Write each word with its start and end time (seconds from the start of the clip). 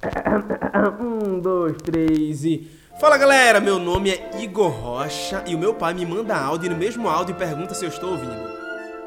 Um, 1.00 1.40
dois, 1.40 1.76
três 1.82 2.44
e. 2.44 2.66
Fala 3.00 3.16
galera, 3.16 3.60
meu 3.60 3.78
nome 3.78 4.10
é 4.10 4.30
Igor 4.40 4.70
Rocha 4.70 5.42
e 5.46 5.54
o 5.54 5.58
meu 5.58 5.74
pai 5.74 5.94
me 5.94 6.04
manda 6.04 6.36
áudio 6.36 6.66
e 6.66 6.68
no 6.68 6.76
mesmo 6.76 7.08
áudio 7.08 7.34
pergunta 7.34 7.74
se 7.74 7.84
eu 7.84 7.88
estou 7.88 8.10
ouvindo. 8.10 8.50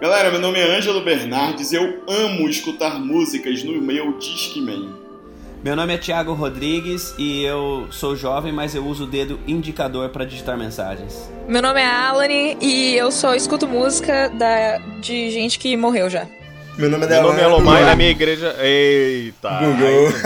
Galera, 0.02 0.32
meu 0.32 0.40
nome 0.40 0.60
é 0.60 0.76
Ângelo 0.76 1.02
Bernardes 1.02 1.72
e 1.72 1.76
eu 1.76 2.04
amo 2.08 2.50
escutar 2.50 3.00
músicas 3.00 3.64
no 3.64 3.80
meu 3.82 4.18
Discman. 4.18 4.90
Meu 5.64 5.76
nome 5.76 5.94
é 5.94 5.98
Thiago 5.98 6.34
Rodrigues 6.34 7.16
e 7.18 7.44
eu 7.44 7.88
sou 7.92 8.16
jovem, 8.16 8.52
mas 8.52 8.76
eu 8.76 8.86
uso 8.86 9.06
o 9.06 9.08
dedo 9.08 9.40
indicador 9.48 10.10
para 10.10 10.26
digitar 10.26 10.58
mensagens. 10.58 11.32
Meu 11.48 11.62
nome 11.62 11.80
é 11.80 11.86
Alane 11.86 12.58
e 12.60 12.96
eu 12.96 13.12
só 13.12 13.34
escuto 13.34 13.68
música 13.68 14.28
da, 14.30 14.80
de 15.00 15.30
gente 15.32 15.58
que 15.58 15.78
morreu 15.78 16.10
já. 16.10 16.28
Meu 16.78 16.90
nome 16.90 17.06
é 17.06 17.10
Meu 17.10 17.22
nome 17.22 17.40
é. 17.40 17.48
Lomar 17.48 17.82
e 17.82 17.86
na 17.86 17.96
minha 17.96 18.10
igreja. 18.10 18.56
Eita! 18.60 19.50
Google. 19.60 20.12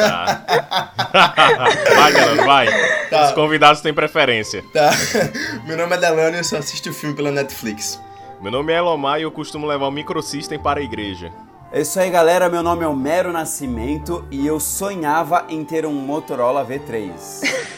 vai, 1.95 2.11
galera, 2.13 2.45
vai. 2.45 2.67
Tá. 3.09 3.25
Os 3.25 3.31
convidados 3.33 3.81
têm 3.81 3.93
preferência. 3.93 4.63
Tá. 4.71 4.91
Meu 5.67 5.75
nome 5.75 5.95
é 5.95 5.97
Delano 5.97 6.35
e 6.35 6.39
eu 6.39 6.43
só 6.43 6.57
assisto 6.57 6.93
filme 6.93 7.15
pela 7.15 7.31
Netflix. 7.31 7.99
Meu 8.41 8.51
nome 8.51 8.71
é 8.71 8.77
Elomar 8.77 9.19
e 9.19 9.23
eu 9.23 9.31
costumo 9.31 9.67
levar 9.67 9.87
o 9.87 9.91
microsystem 9.91 10.57
para 10.57 10.79
a 10.79 10.83
igreja. 10.83 11.31
É 11.69 11.81
isso 11.81 11.99
aí, 11.99 12.09
galera. 12.09 12.47
Meu 12.47 12.63
nome 12.63 12.83
é 12.83 12.87
Homero 12.87 13.33
Nascimento 13.33 14.25
e 14.31 14.47
eu 14.47 14.57
sonhava 14.57 15.45
em 15.49 15.65
ter 15.65 15.85
um 15.85 15.93
Motorola 15.93 16.65
V3. 16.65 17.67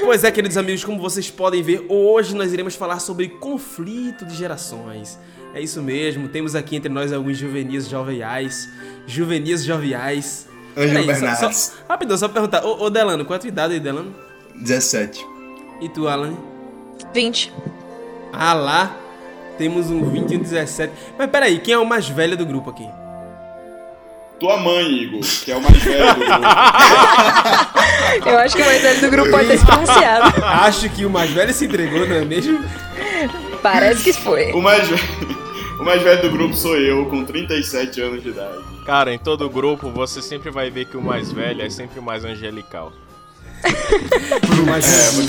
Pois 0.00 0.24
é, 0.24 0.30
queridos 0.30 0.56
amigos, 0.56 0.84
como 0.84 0.98
vocês 0.98 1.30
podem 1.30 1.62
ver, 1.62 1.84
hoje 1.86 2.34
nós 2.34 2.52
iremos 2.52 2.74
falar 2.74 2.98
sobre 2.98 3.28
conflito 3.28 4.24
de 4.24 4.34
gerações. 4.34 5.18
É 5.54 5.60
isso 5.60 5.82
mesmo, 5.82 6.28
temos 6.28 6.54
aqui 6.54 6.76
entre 6.76 6.88
nós 6.90 7.12
alguns 7.12 7.36
juvenis 7.36 7.88
joviais, 7.88 8.68
juvenis 9.06 9.64
joviais. 9.64 10.46
Só- 10.74 10.80
Bernardes. 10.86 11.56
Só, 11.58 11.72
rapidão, 11.88 12.16
só 12.16 12.28
perguntar. 12.28 12.64
Ô, 12.64 12.84
ô 12.84 12.90
Delano, 12.90 13.24
qual 13.24 13.34
é 13.34 13.36
a 13.38 13.40
tua 13.40 13.48
idade 13.48 13.74
aí, 13.74 13.80
Delano? 13.80 14.14
17. 14.54 15.24
E 15.80 15.88
tu, 15.88 16.06
Alan? 16.06 16.34
20. 17.12 17.52
Ah 18.32 18.52
lá, 18.54 18.96
temos 19.56 19.90
um 19.90 20.04
20 20.10 20.32
e 20.32 20.36
um 20.36 20.40
17. 20.40 20.92
Mas 21.18 21.30
peraí, 21.30 21.58
quem 21.58 21.74
é 21.74 21.78
o 21.78 21.86
mais 21.86 22.08
velho 22.08 22.36
do 22.36 22.46
grupo 22.46 22.70
aqui? 22.70 22.86
Tua 24.38 24.56
mãe, 24.56 24.86
Igor, 25.02 25.20
que 25.44 25.50
é 25.50 25.56
o 25.56 25.60
mais 25.60 25.76
velho 25.82 26.14
do 26.14 26.20
grupo. 26.20 26.44
Eu 28.28 28.38
acho 28.38 28.56
que 28.56 28.62
o 28.62 28.66
mais 28.66 28.82
velho 28.82 29.00
do 29.00 29.10
grupo 29.10 29.30
pode 29.30 29.48
ter 29.48 29.58
se 29.58 29.66
pronunciado. 29.66 30.32
Acho 30.44 30.88
que 30.90 31.04
o 31.04 31.10
mais 31.10 31.30
velho 31.30 31.52
se 31.52 31.64
entregou, 31.66 32.06
não 32.06 32.16
é 32.16 32.24
mesmo? 32.24 32.64
Parece 33.62 34.02
que 34.04 34.12
foi. 34.12 34.52
O 34.52 34.62
mais, 34.62 34.86
velho, 34.88 35.37
o 35.80 35.84
mais 35.84 36.02
velho 36.02 36.22
do 36.22 36.30
grupo 36.30 36.54
sou 36.54 36.76
eu, 36.76 37.06
com 37.06 37.24
37 37.24 38.00
anos 38.00 38.22
de 38.22 38.30
idade. 38.30 38.62
Cara, 38.84 39.12
em 39.12 39.18
todo 39.18 39.48
grupo 39.48 39.90
você 39.90 40.22
sempre 40.22 40.50
vai 40.50 40.70
ver 40.70 40.86
que 40.86 40.96
o 40.96 41.02
mais 41.02 41.30
velho 41.30 41.62
é 41.62 41.70
sempre 41.70 41.98
o 41.98 42.02
mais 42.02 42.24
angelical. 42.24 42.92
Mas, 44.66 45.28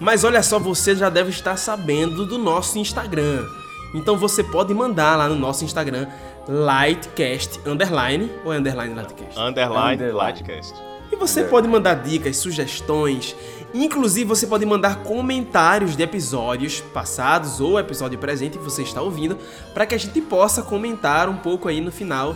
mas 0.00 0.24
olha 0.24 0.42
só, 0.42 0.58
você 0.58 0.96
já 0.96 1.08
deve 1.08 1.30
estar 1.30 1.56
sabendo 1.56 2.26
do 2.26 2.36
nosso 2.36 2.78
Instagram. 2.80 3.46
Então 3.94 4.16
você 4.16 4.42
pode 4.42 4.74
mandar 4.74 5.16
lá 5.16 5.28
no 5.28 5.36
nosso 5.36 5.64
Instagram 5.64 6.08
Lightcast 6.48 7.60
underline 7.66 8.30
ou 8.44 8.52
é 8.52 8.56
underline 8.56 8.94
Lightcast. 8.94 9.38
Underline, 9.38 9.94
Underline. 9.94 10.12
Lightcast. 10.12 10.74
E 11.12 11.16
você 11.16 11.44
pode 11.44 11.66
mandar 11.68 11.94
dicas, 11.94 12.36
sugestões, 12.36 13.34
inclusive 13.74 14.28
você 14.28 14.46
pode 14.46 14.64
mandar 14.64 15.02
comentários 15.02 15.96
de 15.96 16.02
episódios 16.02 16.80
passados 16.92 17.60
ou 17.60 17.78
episódio 17.78 18.18
presente 18.18 18.58
que 18.58 18.64
você 18.64 18.82
está 18.82 19.02
ouvindo, 19.02 19.38
para 19.74 19.86
que 19.86 19.94
a 19.94 19.98
gente 19.98 20.20
possa 20.20 20.62
comentar 20.62 21.28
um 21.28 21.36
pouco 21.36 21.68
aí 21.68 21.80
no 21.80 21.92
final 21.92 22.34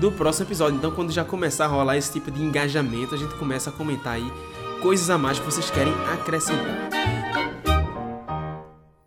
do 0.00 0.12
próximo 0.12 0.46
episódio. 0.46 0.76
Então, 0.76 0.90
quando 0.90 1.10
já 1.12 1.24
começar 1.24 1.64
a 1.64 1.68
rolar 1.68 1.96
esse 1.96 2.12
tipo 2.12 2.30
de 2.30 2.42
engajamento, 2.42 3.14
a 3.14 3.18
gente 3.18 3.34
começa 3.34 3.70
a 3.70 3.72
comentar 3.72 4.14
aí 4.14 4.32
coisas 4.82 5.08
a 5.10 5.16
mais 5.16 5.38
que 5.38 5.44
vocês 5.44 5.70
querem 5.70 5.92
acrescentar. 6.12 6.88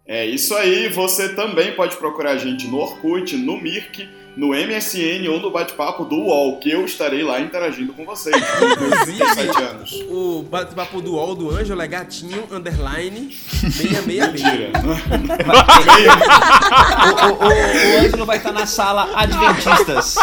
É 0.06 0.26
isso 0.26 0.56
aí, 0.56 0.90
você 0.90 1.36
também 1.36 1.76
pode 1.76 1.96
procurar 1.98 2.32
a 2.32 2.38
gente 2.38 2.68
no 2.68 2.78
Orkut, 2.78 3.36
no 3.38 3.62
Mirk, 3.62 4.10
no 4.40 4.52
MSN 4.52 5.28
ou 5.30 5.38
no 5.42 5.52
bate-papo 5.52 6.06
do 6.06 6.16
UOL, 6.16 6.60
que 6.60 6.72
eu 6.72 6.86
estarei 6.86 7.24
lá 7.24 7.42
interagindo 7.42 7.92
com 7.92 8.06
vocês. 8.06 8.34
37 8.34 9.52
anos. 9.62 9.92
O 10.10 10.44
bate-papo 10.50 11.02
do 11.02 11.16
UOL 11.16 11.36
do 11.36 11.50
Ângelo 11.50 11.82
é 11.82 11.88
gatinho, 11.88 12.46
underline, 12.50 13.34
666. 13.34 14.32
Mentira. 14.32 14.72
o, 17.06 17.12
o, 17.28 17.34
o, 17.34 17.50
o 17.50 18.06
Ângelo 18.06 18.26
vai 18.26 18.38
estar 18.38 18.54
na 18.54 18.66
sala 18.66 19.10
Adventistas. 19.14 20.16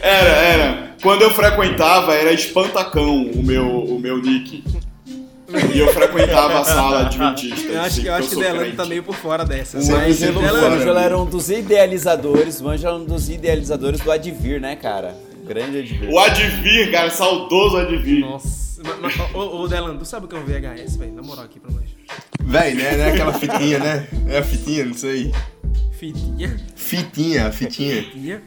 Era, 0.00 0.30
era. 0.30 0.96
Quando 1.02 1.20
eu 1.20 1.30
frequentava, 1.30 2.14
era 2.14 2.32
Espantacão 2.32 3.22
o 3.22 3.42
meu, 3.42 3.68
o 3.68 4.00
meu 4.00 4.16
nick. 4.16 4.64
E 5.74 5.78
eu 5.78 5.92
frequentava 5.92 6.60
a 6.60 6.64
sala 6.64 7.00
adventista. 7.06 7.68
Eu 7.72 7.78
acho, 7.80 7.86
assim, 7.88 8.02
que- 8.02 8.08
eu 8.08 8.14
acho 8.14 8.28
que 8.30 8.36
Delano 8.36 8.60
crente. 8.60 8.76
tá 8.76 8.84
meio 8.84 9.02
por 9.02 9.14
fora 9.14 9.44
dessa. 9.44 9.78
Mas, 9.78 10.16
O 10.22 10.32
Delano. 10.32 10.66
Ângelo 10.76 10.98
era 10.98 11.18
um 11.18 11.24
dos 11.26 11.50
idealizadores, 11.50 12.60
o 12.60 12.68
Ângelo 12.68 12.94
era 12.94 13.02
um 13.02 13.06
dos 13.06 13.28
idealizadores 13.28 14.00
do 14.00 14.10
Advir, 14.10 14.60
né, 14.60 14.76
cara? 14.76 15.16
Grande 15.46 15.78
Advir. 15.78 16.10
O 16.10 16.18
Advir, 16.18 16.90
cara, 16.90 17.10
saudoso 17.10 17.76
Advir. 17.76 18.20
Nossa, 18.20 18.82
ô, 19.34 19.62
ô, 19.62 19.68
Delano, 19.68 19.98
tu 19.98 20.04
sabe 20.04 20.26
o 20.26 20.28
que 20.28 20.34
é 20.34 20.38
um 20.38 20.44
VHS, 20.44 20.96
velho? 20.96 21.12
Na 21.12 21.22
moral 21.22 21.44
aqui 21.44 21.58
pra 21.60 21.70
nós. 21.70 21.84
Véi, 22.42 22.74
né? 22.74 22.96
Não 22.96 23.04
é 23.04 23.10
aquela 23.12 23.32
fitinha, 23.32 23.78
né? 23.78 24.06
É 24.28 24.38
a 24.38 24.42
fitinha, 24.42 24.84
não 24.84 24.94
sei. 24.94 25.32
Fitinha, 25.98 26.56
Fitinha, 26.74 27.46
a 27.46 27.50
fitinha. 27.52 28.02
fitinha. 28.02 28.42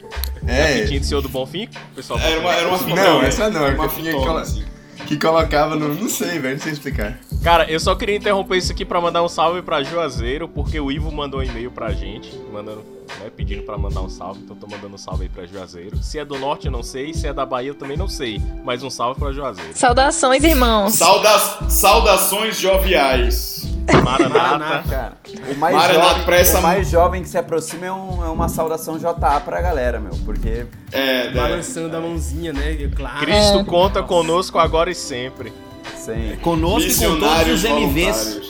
É. 0.46 0.82
Fitinha 0.82 1.00
de 1.00 1.06
Senhor 1.06 1.20
do 1.20 1.28
Bonfim? 1.28 1.68
Pessoal 1.96 2.18
Era 2.20 2.38
uma, 2.40 2.54
era 2.54 2.68
uma 2.68 2.78
fitona. 2.78 3.02
Não, 3.02 3.22
essa 3.22 3.50
não, 3.50 3.66
é 3.66 3.70
uma 3.70 3.82
uma 3.84 3.88
fitinha 3.88 4.12
que, 4.12 4.18
cola- 4.24 4.40
assim. 4.42 4.62
Que 5.10 5.18
colocava 5.18 5.74
no. 5.74 5.92
Não 5.92 6.08
sei, 6.08 6.38
velho, 6.38 6.54
não 6.54 6.62
sei 6.62 6.72
explicar. 6.72 7.18
Cara, 7.42 7.68
eu 7.68 7.80
só 7.80 7.96
queria 7.96 8.14
interromper 8.14 8.58
isso 8.58 8.70
aqui 8.70 8.84
pra 8.84 9.00
mandar 9.00 9.24
um 9.24 9.28
salve 9.28 9.60
pra 9.60 9.82
Juazeiro, 9.82 10.46
porque 10.46 10.78
o 10.78 10.92
Ivo 10.92 11.10
mandou 11.10 11.40
um 11.40 11.42
e-mail 11.42 11.68
pra 11.68 11.90
gente, 11.90 12.30
mandando, 12.52 12.84
né, 13.18 13.28
pedindo 13.36 13.64
pra 13.64 13.76
mandar 13.76 14.02
um 14.02 14.08
salve, 14.08 14.40
então 14.44 14.54
tô 14.54 14.68
mandando 14.68 14.94
um 14.94 14.98
salve 14.98 15.24
aí 15.24 15.28
pra 15.28 15.44
Juazeiro. 15.46 16.00
Se 16.00 16.20
é 16.20 16.24
do 16.24 16.38
norte 16.38 16.66
eu 16.66 16.70
não 16.70 16.84
sei, 16.84 17.12
se 17.12 17.26
é 17.26 17.32
da 17.32 17.44
Bahia 17.44 17.70
eu 17.70 17.74
também 17.74 17.96
não 17.96 18.06
sei, 18.06 18.40
mas 18.64 18.84
um 18.84 18.90
salve 18.90 19.18
pra 19.18 19.32
Juazeiro. 19.32 19.72
Saudações, 19.74 20.44
irmãos. 20.44 20.94
Sauda 20.94 21.38
saudações 21.68 22.56
joviais. 22.60 23.69
Maranata. 24.04 24.82
Cara, 24.88 25.12
o 25.50 25.54
mais, 25.58 25.74
Maranata, 25.76 26.08
jovem, 26.08 26.24
pra 26.24 26.36
essa- 26.36 26.58
o 26.58 26.62
mais 26.62 26.90
jovem 26.90 27.22
que 27.22 27.28
se 27.28 27.38
aproxima 27.38 27.86
é, 27.86 27.92
um- 27.92 28.24
é 28.24 28.28
uma 28.28 28.48
saudação 28.48 28.98
JA 28.98 29.40
pra 29.40 29.60
galera, 29.60 29.98
meu. 30.00 30.12
Porque 30.24 30.66
É? 30.92 31.30
Balançando 31.32 31.96
a 31.96 32.00
mãozinha, 32.00 32.52
né? 32.52 32.76
Claro. 32.96 33.18
Cristo 33.20 33.64
conta 33.64 34.02
conosco 34.02 34.58
agora 34.58 34.90
e 34.90 34.94
sempre. 34.94 35.52
sem. 35.96 36.36
Conosco 36.36 36.90
e 36.90 36.94
com 36.94 37.00
todos 37.18 37.20
Missionários 37.20 37.58
os 37.58 37.64
MVs. 37.64 38.40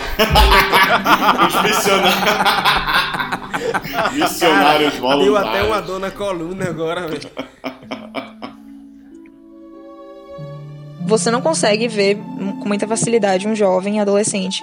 Os 1.46 1.62
missionários. 1.62 2.24
missionários 4.12 4.94
voluntários. 4.96 5.24
Deu 5.24 5.36
até 5.36 5.62
uma 5.62 5.80
dor 5.82 6.00
na 6.00 6.10
coluna 6.10 6.64
agora, 6.68 7.06
velho. 7.06 7.30
Você 11.10 11.28
não 11.28 11.42
consegue 11.42 11.88
ver 11.88 12.16
com 12.16 12.68
muita 12.68 12.86
facilidade 12.86 13.48
um 13.48 13.54
jovem 13.54 13.98
adolescente 13.98 14.62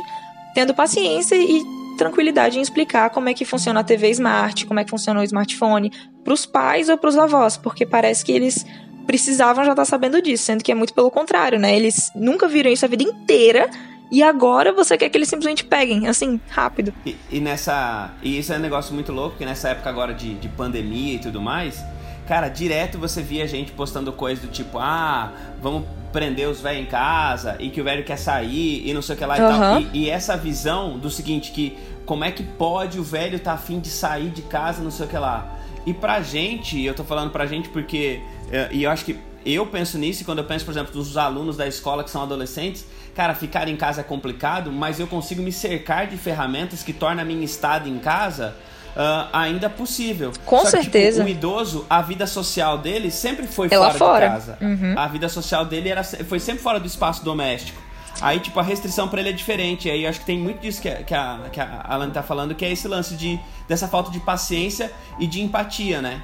tendo 0.55 0.73
paciência 0.73 1.35
e 1.35 1.61
tranquilidade 1.97 2.57
em 2.57 2.61
explicar 2.61 3.09
como 3.09 3.27
é 3.27 3.33
que 3.33 3.43
funciona 3.43 3.81
a 3.81 3.83
TV 3.83 4.09
Smart, 4.11 4.65
como 4.65 4.79
é 4.79 4.85
que 4.85 4.89
funciona 4.89 5.19
o 5.19 5.23
smartphone 5.23 5.91
pros 6.23 6.45
pais 6.45 6.87
ou 6.87 6.97
pros 6.97 7.17
avós, 7.17 7.57
porque 7.57 7.85
parece 7.85 8.23
que 8.23 8.31
eles 8.31 8.65
precisavam 9.05 9.65
já 9.65 9.71
estar 9.71 9.83
sabendo 9.83 10.21
disso, 10.21 10.45
sendo 10.45 10.63
que 10.63 10.71
é 10.71 10.75
muito 10.75 10.93
pelo 10.93 11.11
contrário, 11.11 11.59
né? 11.59 11.75
Eles 11.75 12.09
nunca 12.15 12.47
viram 12.47 12.71
isso 12.71 12.85
a 12.85 12.87
vida 12.87 13.03
inteira 13.03 13.69
e 14.09 14.23
agora 14.23 14.71
você 14.71 14.97
quer 14.97 15.09
que 15.09 15.17
eles 15.17 15.27
simplesmente 15.27 15.65
peguem, 15.65 16.07
assim, 16.07 16.39
rápido. 16.47 16.93
E, 17.05 17.17
e 17.29 17.41
nessa. 17.41 18.11
E 18.23 18.39
isso 18.39 18.53
é 18.53 18.55
um 18.55 18.61
negócio 18.61 18.93
muito 18.93 19.11
louco, 19.11 19.31
porque 19.31 19.45
nessa 19.45 19.67
época 19.67 19.89
agora 19.89 20.13
de, 20.13 20.35
de 20.35 20.47
pandemia 20.47 21.15
e 21.15 21.19
tudo 21.19 21.41
mais, 21.41 21.83
cara, 22.27 22.49
direto 22.49 22.97
você 22.97 23.21
via 23.21 23.47
gente 23.47 23.71
postando 23.71 24.11
coisa 24.11 24.41
do 24.41 24.47
tipo, 24.49 24.77
ah, 24.79 25.31
vamos 25.61 25.83
prender 26.11 26.47
os 26.47 26.61
velhos 26.61 26.81
em 26.83 26.85
casa 26.85 27.55
e 27.59 27.69
que 27.69 27.79
o 27.81 27.83
velho 27.83 28.03
quer 28.03 28.17
sair 28.17 28.87
e 28.87 28.93
não 28.93 29.01
sei 29.01 29.15
o 29.15 29.17
que 29.17 29.25
lá 29.25 29.37
e 29.37 29.41
Aham. 29.41 29.59
tal. 29.59 29.81
E, 29.81 29.89
e 30.05 30.09
essa 30.09 30.35
visão 30.37 30.97
do 30.97 31.09
seguinte, 31.09 31.51
que 31.51 31.77
como 32.05 32.23
é 32.23 32.31
que 32.31 32.43
pode 32.43 32.99
o 32.99 33.03
velho 33.03 33.39
tá 33.39 33.53
afim 33.53 33.79
de 33.79 33.89
sair 33.89 34.29
de 34.29 34.41
casa, 34.43 34.81
não 34.81 34.91
sei 34.91 35.05
o 35.05 35.09
que 35.09 35.17
lá. 35.17 35.57
E 35.85 35.93
pra 35.93 36.21
gente, 36.21 36.81
eu 36.81 36.93
tô 36.93 37.03
falando 37.03 37.31
pra 37.31 37.45
gente 37.45 37.69
porque. 37.69 38.21
eh, 38.51 38.69
E 38.71 38.83
eu 38.83 38.91
acho 38.91 39.05
que 39.05 39.17
eu 39.45 39.65
penso 39.65 39.97
nisso, 39.97 40.21
e 40.23 40.25
quando 40.25 40.39
eu 40.39 40.43
penso, 40.43 40.65
por 40.65 40.71
exemplo, 40.71 40.93
nos 40.93 41.15
alunos 41.15 41.55
da 41.55 41.65
escola 41.65 42.03
que 42.03 42.09
são 42.09 42.23
adolescentes, 42.23 42.85
cara, 43.15 43.33
ficar 43.33 43.69
em 43.69 43.77
casa 43.77 44.01
é 44.01 44.03
complicado, 44.03 44.71
mas 44.71 44.99
eu 44.99 45.07
consigo 45.07 45.41
me 45.41 45.51
cercar 45.53 46.07
de 46.07 46.17
ferramentas 46.17 46.83
que 46.83 46.91
tornam 46.91 47.21
a 47.23 47.25
minha 47.25 47.45
estada 47.45 47.87
em 47.87 47.97
casa 47.99 48.55
ah, 48.97 49.29
ainda 49.31 49.69
possível. 49.69 50.31
Com 50.45 50.57
Só 50.59 50.63
que, 50.65 50.71
certeza. 50.71 51.23
tipo, 51.23 51.27
o 51.27 51.29
idoso, 51.31 51.85
a 51.89 52.01
vida 52.01 52.25
social 52.27 52.77
dele 52.77 53.11
sempre 53.11 53.45
foi 53.47 53.67
É 53.67 53.77
fora, 53.77 53.93
fora. 53.93 54.25
de 54.27 54.33
casa. 54.33 54.57
Uhum. 54.61 54.93
A 54.97 55.07
vida 55.07 55.29
social 55.29 55.63
dele 55.65 55.89
era, 55.89 56.03
foi 56.03 56.39
sempre 56.39 56.61
fora 56.63 56.79
do 56.79 56.87
espaço 56.87 57.23
doméstico. 57.23 57.79
Aí, 58.19 58.39
tipo, 58.39 58.59
a 58.59 58.63
restrição 58.63 59.07
pra 59.07 59.19
ele 59.19 59.29
é 59.29 59.33
diferente. 59.33 59.87
Aí 59.89 60.03
eu 60.03 60.09
acho 60.09 60.21
que 60.21 60.25
tem 60.25 60.39
muito 60.39 60.59
disso 60.59 60.81
que, 60.81 60.89
a- 60.89 61.03
que, 61.03 61.13
a, 61.13 61.39
que 61.51 61.59
a 61.61 61.85
Alan 61.87 62.09
tá 62.09 62.23
falando, 62.23 62.55
que 62.55 62.65
é 62.65 62.71
esse 62.71 62.87
lance 62.87 63.13
de, 63.15 63.39
dessa 63.67 63.87
falta 63.87 64.09
de 64.09 64.19
paciência 64.19 64.91
e 65.19 65.27
de 65.27 65.39
empatia, 65.41 66.01
né? 66.01 66.23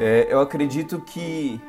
É, 0.00 0.26
eu 0.28 0.40
acredito 0.40 1.00
que 1.00 1.60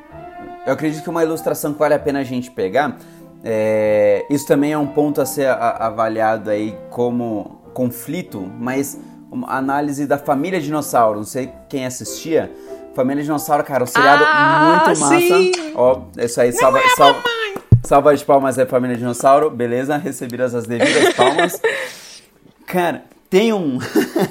Eu 0.66 0.72
acredito 0.72 1.04
que 1.04 1.08
uma 1.08 1.22
ilustração 1.22 1.72
que 1.72 1.78
vale 1.78 1.94
a 1.94 1.98
pena 2.00 2.18
a 2.18 2.24
gente 2.24 2.50
pegar, 2.50 2.96
é, 3.44 4.26
isso 4.28 4.44
também 4.48 4.72
é 4.72 4.78
um 4.78 4.88
ponto 4.88 5.20
a 5.20 5.24
ser 5.26 5.46
a- 5.46 5.76
avaliado 5.86 6.50
aí 6.50 6.76
como 6.90 7.62
conflito, 7.72 8.40
mas 8.58 8.98
uma 9.36 9.52
análise 9.52 10.06
da 10.06 10.16
família 10.16 10.60
dinossauro. 10.60 11.18
Não 11.18 11.26
sei 11.26 11.50
quem 11.68 11.84
assistia. 11.84 12.50
Família 12.94 13.22
Dinossauro, 13.22 13.62
cara, 13.62 13.84
um 13.84 13.86
seriado 13.86 14.24
Ah, 14.26 14.82
muito 14.86 15.00
massa. 15.00 15.18
sim! 15.20 15.52
Ó, 15.74 16.00
isso 16.16 16.40
aí, 16.40 16.50
salva, 16.50 16.80
salva, 16.96 17.22
salva 17.84 18.16
de 18.16 18.24
palmas 18.24 18.58
aí, 18.58 18.64
Família 18.64 18.96
Dinossauro. 18.96 19.50
Beleza, 19.50 19.98
recebidas 19.98 20.54
as 20.54 20.66
devidas 20.66 21.12
palmas. 21.12 21.60
Cara, 22.66 23.04
tem 23.28 23.52
um 23.52 23.78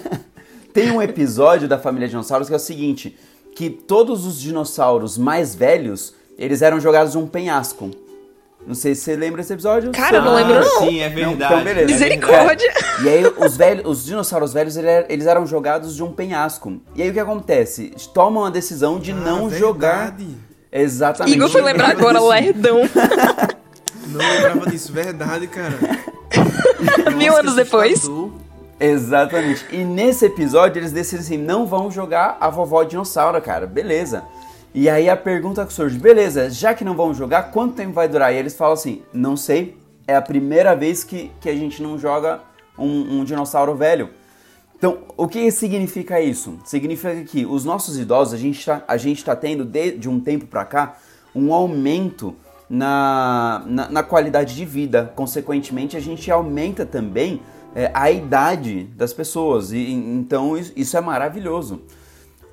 tem 0.73 0.89
um 0.91 0.99
episódio 0.99 1.67
da 1.67 1.77
família 1.77 2.07
dinossauros 2.07 2.47
que 2.47 2.53
é 2.53 2.57
o 2.57 2.59
seguinte, 2.59 3.15
que 3.55 3.69
todos 3.69 4.25
os 4.25 4.41
dinossauros 4.41 5.15
mais 5.15 5.53
velhos, 5.53 6.15
eles 6.35 6.63
eram 6.63 6.79
jogados 6.79 7.11
de 7.11 7.19
um 7.19 7.27
penhasco. 7.27 7.91
Não 8.67 8.73
sei 8.73 8.95
se 8.95 9.01
você 9.01 9.15
lembra 9.15 9.41
desse 9.41 9.53
episódio. 9.53 9.91
Cara, 9.91 10.17
eu 10.17 10.21
não 10.23 10.33
lembro, 10.33 10.55
não. 10.55 10.79
Sim, 10.79 10.99
é 11.01 11.09
verdade. 11.09 11.53
então, 11.53 11.63
beleza. 11.63 11.81
é 11.91 11.93
Misericórdia. 11.93 12.73
E 13.03 13.09
aí 13.09 13.23
os 13.37 13.55
velhos, 13.55 13.85
os 13.85 14.05
dinossauros 14.05 14.53
velhos, 14.53 14.75
eles 14.75 15.27
eram 15.27 15.45
jogados 15.45 15.95
de 15.95 16.03
um 16.03 16.11
penhasco. 16.11 16.81
E 16.95 17.01
aí 17.03 17.09
o 17.09 17.13
que 17.13 17.19
acontece? 17.19 17.93
Tomam 18.13 18.43
a 18.45 18.49
decisão 18.49 18.99
de 18.99 19.13
não 19.13 19.47
Ah, 19.47 19.49
jogar. 19.51 20.11
verdade. 20.11 20.37
Exatamente. 20.71 21.35
Igor 21.35 21.49
foi 21.49 21.61
lembrar 21.61 21.91
agora, 21.91 22.19
lerdão. 22.21 22.81
Não 24.07 24.19
lembrava 24.19 24.69
disso, 24.69 24.93
verdade, 24.93 25.47
cara. 25.47 25.73
Mil 27.17 27.27
Nossa, 27.29 27.39
anos 27.39 27.55
depois. 27.55 28.09
Exatamente. 28.79 29.65
E 29.71 29.77
nesse 29.83 30.25
episódio 30.25 30.79
eles 30.79 30.91
decidem 30.91 31.23
assim, 31.25 31.37
não 31.37 31.65
vão 31.65 31.89
jogar 31.89 32.37
a 32.39 32.49
vovó 32.49 32.83
dinossauro, 32.83 33.41
cara. 33.41 33.65
Beleza. 33.65 34.23
E 34.77 34.89
aí 34.89 35.09
a 35.09 35.15
pergunta 35.15 35.65
que 35.65 35.71
surge, 35.71 35.97
beleza, 35.97 36.49
já 36.49 36.73
que 36.73 36.83
não 36.83 36.97
vão 36.97 37.13
jogar, 37.13 37.43
quanto 37.43 37.75
tempo 37.75 37.93
vai 37.93 38.09
durar? 38.09 38.33
E 38.33 38.37
eles 38.37 38.57
falam 38.57 38.73
assim, 38.73 39.03
não 39.13 39.37
sei, 39.37 39.77
é 40.05 40.13
a 40.13 40.21
primeira 40.21 40.75
vez 40.75 41.01
que, 41.01 41.31
que 41.39 41.47
a 41.47 41.55
gente 41.55 41.81
não 41.81 41.97
joga 41.97 42.41
um, 42.77 43.19
um 43.19 43.23
dinossauro 43.23 43.73
velho. 43.73 44.09
Então, 44.77 44.97
o 45.15 45.29
que 45.29 45.49
significa 45.49 46.19
isso? 46.19 46.59
Significa 46.65 47.23
que 47.23 47.45
os 47.45 47.63
nossos 47.63 47.97
idosos, 47.97 48.33
a 48.33 48.37
gente 48.37 48.65
tá, 48.65 48.97
gente 48.97 49.23
tá 49.23 49.33
tendo 49.33 49.63
de, 49.63 49.91
de 49.91 50.09
um 50.09 50.19
tempo 50.19 50.45
pra 50.45 50.65
cá 50.65 50.97
um 51.33 51.53
aumento 51.53 52.35
na, 52.69 53.63
na, 53.65 53.89
na 53.89 54.03
qualidade 54.03 54.53
de 54.53 54.65
vida. 54.65 55.09
Consequentemente, 55.15 55.95
a 55.95 56.01
gente 56.01 56.29
aumenta 56.29 56.85
também 56.85 57.39
é, 57.73 57.89
a 57.93 58.11
idade 58.11 58.83
das 58.93 59.13
pessoas. 59.13 59.71
E 59.71 59.89
então 59.89 60.57
isso 60.75 60.97
é 60.97 61.01
maravilhoso. 61.01 61.81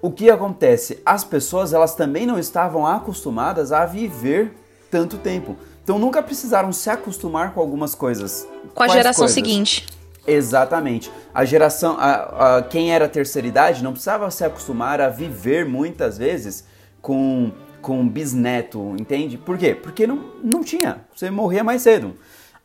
O 0.03 0.11
que 0.11 0.29
acontece? 0.29 1.01
As 1.07 1.23
pessoas 1.25 1.73
elas 1.73 1.95
também 1.95 2.27
não 2.27 2.39
estavam 2.39 2.85
acostumadas 2.87 3.71
a 3.73 3.87
viver 3.87 4.53
tanto 4.91 5.17
tempo. 5.17 5.57
Então 5.85 5.99
nunca 5.99 6.21
precisaram 6.23 6.73
se 6.73 6.91
acostumar 6.91 7.55
com 7.55 7.61
algumas 7.61 7.95
coisas. 7.95 8.47
Com 8.63 8.83
a 8.83 8.87
Quais 8.87 8.93
geração 8.93 9.23
coisas? 9.23 9.35
seguinte. 9.35 9.87
Exatamente. 10.27 11.11
A 11.35 11.45
geração, 11.45 11.97
a, 11.99 12.57
a- 12.59 12.63
quem 12.63 12.93
era 12.93 13.09
terceira 13.09 13.47
idade 13.47 13.83
não 13.83 13.93
precisava 13.93 14.31
se 14.31 14.45
acostumar 14.45 15.01
a 15.01 15.09
viver 15.09 15.65
muitas 15.67 16.19
vezes 16.19 16.65
com, 17.01 17.51
com 17.81 18.07
bisneto, 18.09 18.95
entende? 18.99 19.37
Por 19.39 19.57
quê? 19.59 19.75
Porque 19.75 20.07
não, 20.07 20.31
não 20.43 20.63
tinha. 20.65 21.05
Você 21.15 21.31
morria 21.31 21.65
mais 21.65 21.83
cedo. 21.83 22.15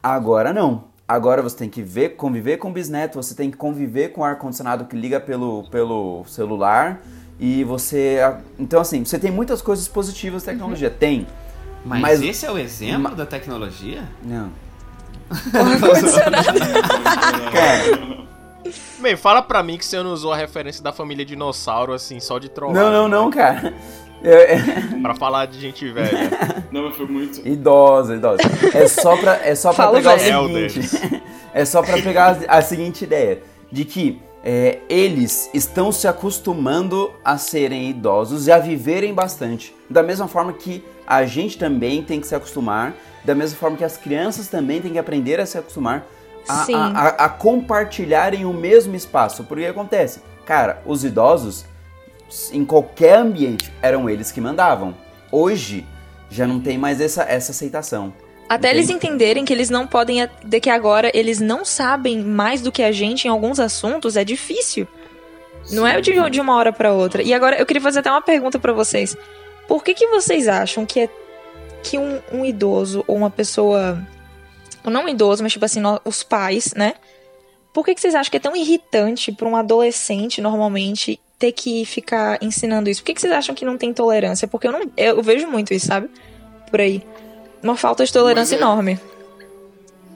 Agora 0.02 0.52
não. 0.54 0.86
Agora 1.08 1.42
você 1.42 1.56
tem 1.56 1.70
que 1.70 1.82
ver, 1.82 2.10
conviver 2.16 2.58
com 2.58 2.72
bisneto, 2.72 3.22
você 3.22 3.34
tem 3.34 3.50
que 3.50 3.56
conviver 3.58 4.10
com 4.10 4.22
o 4.22 4.24
ar-condicionado 4.26 4.86
que 4.86 4.96
liga 4.96 5.20
pelo, 5.20 5.64
pelo 5.70 6.26
celular. 6.26 7.02
E 7.40 7.64
você. 7.64 8.18
Então, 8.58 8.82
assim, 8.82 9.06
você 9.06 9.20
tem 9.20 9.30
muitas 9.32 9.62
coisas 9.62 9.88
positivas 9.88 10.44
da 10.44 10.52
tecnologia. 10.52 10.90
Tem. 10.90 11.28
Mas, 11.86 12.02
Mas- 12.02 12.22
esse 12.22 12.46
é 12.46 12.52
o 12.52 12.58
exemplo 12.58 13.00
Ma- 13.04 13.10
da 13.12 13.26
tecnologia? 13.26 14.04
Não. 14.24 14.50
Cara, 17.52 18.18
Bem, 19.00 19.16
fala 19.16 19.42
pra 19.42 19.62
mim 19.64 19.78
que 19.78 19.86
você 19.86 20.02
não 20.02 20.12
usou 20.12 20.34
a 20.34 20.38
referência 20.38 20.84
da 20.84 20.92
família 20.92 21.24
dinossauro, 21.24 21.94
assim, 21.94 22.20
só 22.20 22.38
de 22.40 22.50
trollagem. 22.50 22.82
não, 22.84 22.92
não, 22.92 23.08
não, 23.08 23.30
cara. 23.32 23.74
Eu- 24.24 24.34
é- 24.38 24.58
Pra 25.02 25.16
falar 25.16 25.46
de 25.46 25.60
gente 25.60 25.88
velha. 25.92 26.30
Não, 26.72 26.84
mas 26.88 26.96
foi 26.98 27.06
muito. 27.06 27.48
Idosa, 27.48 28.16
idosa. 28.16 28.42
É 28.74 28.88
só 28.88 29.16
pra, 29.16 29.36
é 29.46 29.54
só 29.56 29.72
pra 29.72 29.88
pegar 29.90 30.16
velho. 30.16 30.42
o 30.42 30.70
seguinte. 30.70 31.22
É 31.54 31.64
só 31.64 31.82
pra 31.84 32.02
pegar 32.02 32.38
a, 32.50 32.58
a 32.58 32.62
seguinte 32.62 33.04
ideia. 33.06 33.42
De 33.72 33.86
que 33.86 34.20
é, 34.44 34.80
eles 34.88 35.50
estão 35.54 35.92
se 35.92 36.08
acostumando 36.08 37.12
a 37.24 37.38
serem 37.38 37.90
idosos 37.90 38.48
e 38.48 38.52
a 38.52 38.60
viverem 38.60 39.14
bastante. 39.14 39.76
Da 39.90 40.02
mesma 40.04 40.28
forma 40.28 40.54
que 40.54 40.84
a 41.06 41.26
gente 41.26 41.58
também 41.58 42.04
tem 42.04 42.20
que 42.22 42.28
se 42.28 42.36
acostumar. 42.36 42.94
Da 43.26 43.36
mesma 43.36 43.58
forma 43.58 43.76
que 43.78 43.84
as 43.84 43.98
crianças 43.98 44.48
também 44.48 44.82
têm 44.82 44.94
que 44.94 45.00
aprender 45.00 45.40
a 45.40 45.46
se 45.46 45.58
acostumar 45.58 46.06
a, 46.48 46.64
a- 46.78 47.00
a- 47.08 47.26
a 47.26 47.30
compartilharem 47.30 48.46
o 48.46 48.54
mesmo 48.54 48.96
espaço. 48.96 49.44
Porque 49.44 49.66
acontece? 49.66 50.22
Cara, 50.46 50.82
os 50.86 51.04
idosos, 51.04 51.66
em 52.54 52.64
qualquer 52.64 53.18
ambiente, 53.20 53.72
eram 53.82 54.10
eles 54.10 54.32
que 54.32 54.40
mandavam. 54.40 54.96
Hoje, 55.32 55.86
já 56.30 56.48
não 56.48 56.60
tem 56.62 56.78
mais 56.78 57.02
essa, 57.02 57.24
essa 57.24 57.52
aceitação. 57.52 58.14
Até 58.50 58.70
Entendi. 58.70 58.78
eles 58.78 58.90
entenderem 58.90 59.44
que 59.46 59.52
eles 59.52 59.70
não 59.70 59.86
podem, 59.86 60.28
de 60.44 60.60
que 60.62 60.70
agora 60.70 61.12
eles 61.14 61.40
não 61.42 61.66
sabem 61.66 62.20
mais 62.20 62.62
do 62.62 62.72
que 62.72 62.82
a 62.82 62.92
gente 62.92 63.26
em 63.28 63.30
alguns 63.30 63.60
assuntos, 63.60 64.16
é 64.16 64.24
difícil. 64.24 64.88
Não 65.72 65.86
é 65.86 66.00
de, 66.00 66.14
de 66.30 66.40
uma 66.40 66.56
hora 66.56 66.72
pra 66.72 66.94
outra. 66.94 67.22
E 67.22 67.34
agora 67.34 67.58
eu 67.58 67.66
queria 67.66 67.82
fazer 67.82 68.00
até 68.00 68.10
uma 68.10 68.22
pergunta 68.22 68.58
pra 68.58 68.72
vocês. 68.72 69.18
Por 69.68 69.84
que, 69.84 69.94
que 69.94 70.08
vocês 70.08 70.48
acham 70.48 70.86
que 70.86 71.02
é 71.02 71.10
que 71.84 71.98
um, 71.98 72.20
um 72.32 72.46
idoso 72.46 73.04
ou 73.06 73.18
uma 73.18 73.30
pessoa, 73.30 74.02
ou 74.84 74.90
não 74.90 75.04
um 75.04 75.10
idoso, 75.10 75.44
mas 75.44 75.52
tipo 75.52 75.66
assim, 75.66 75.82
nó- 75.82 76.00
os 76.06 76.24
pais, 76.24 76.74
né? 76.74 76.94
Por 77.74 77.84
que, 77.86 77.94
que 77.94 78.00
vocês 78.02 78.16
acham 78.16 78.32
que 78.32 78.38
é 78.38 78.40
tão 78.40 78.56
irritante 78.56 79.32
pra 79.32 79.48
um 79.48 79.56
adolescente 79.58 80.42
normalmente 80.42 81.20
ter 81.38 81.52
que 81.52 81.84
ficar 81.86 82.38
ensinando 82.42 82.90
isso? 82.90 83.02
Por 83.02 83.08
que, 83.08 83.14
que 83.16 83.22
vocês 83.22 83.34
acham 83.34 83.54
que 83.54 83.66
não 83.66 83.78
tem 83.78 83.94
tolerância? 83.94 84.48
Porque 84.48 84.68
eu 84.68 84.72
não, 84.72 84.82
eu 84.96 85.22
vejo 85.22 85.48
muito 85.48 85.74
isso, 85.74 85.88
sabe? 85.88 86.10
Por 86.72 86.80
aí. 86.80 87.04
Uma 87.62 87.76
falta 87.76 88.06
de 88.06 88.12
tolerância 88.14 88.56
é- 88.56 88.60
enorme. 88.60 89.00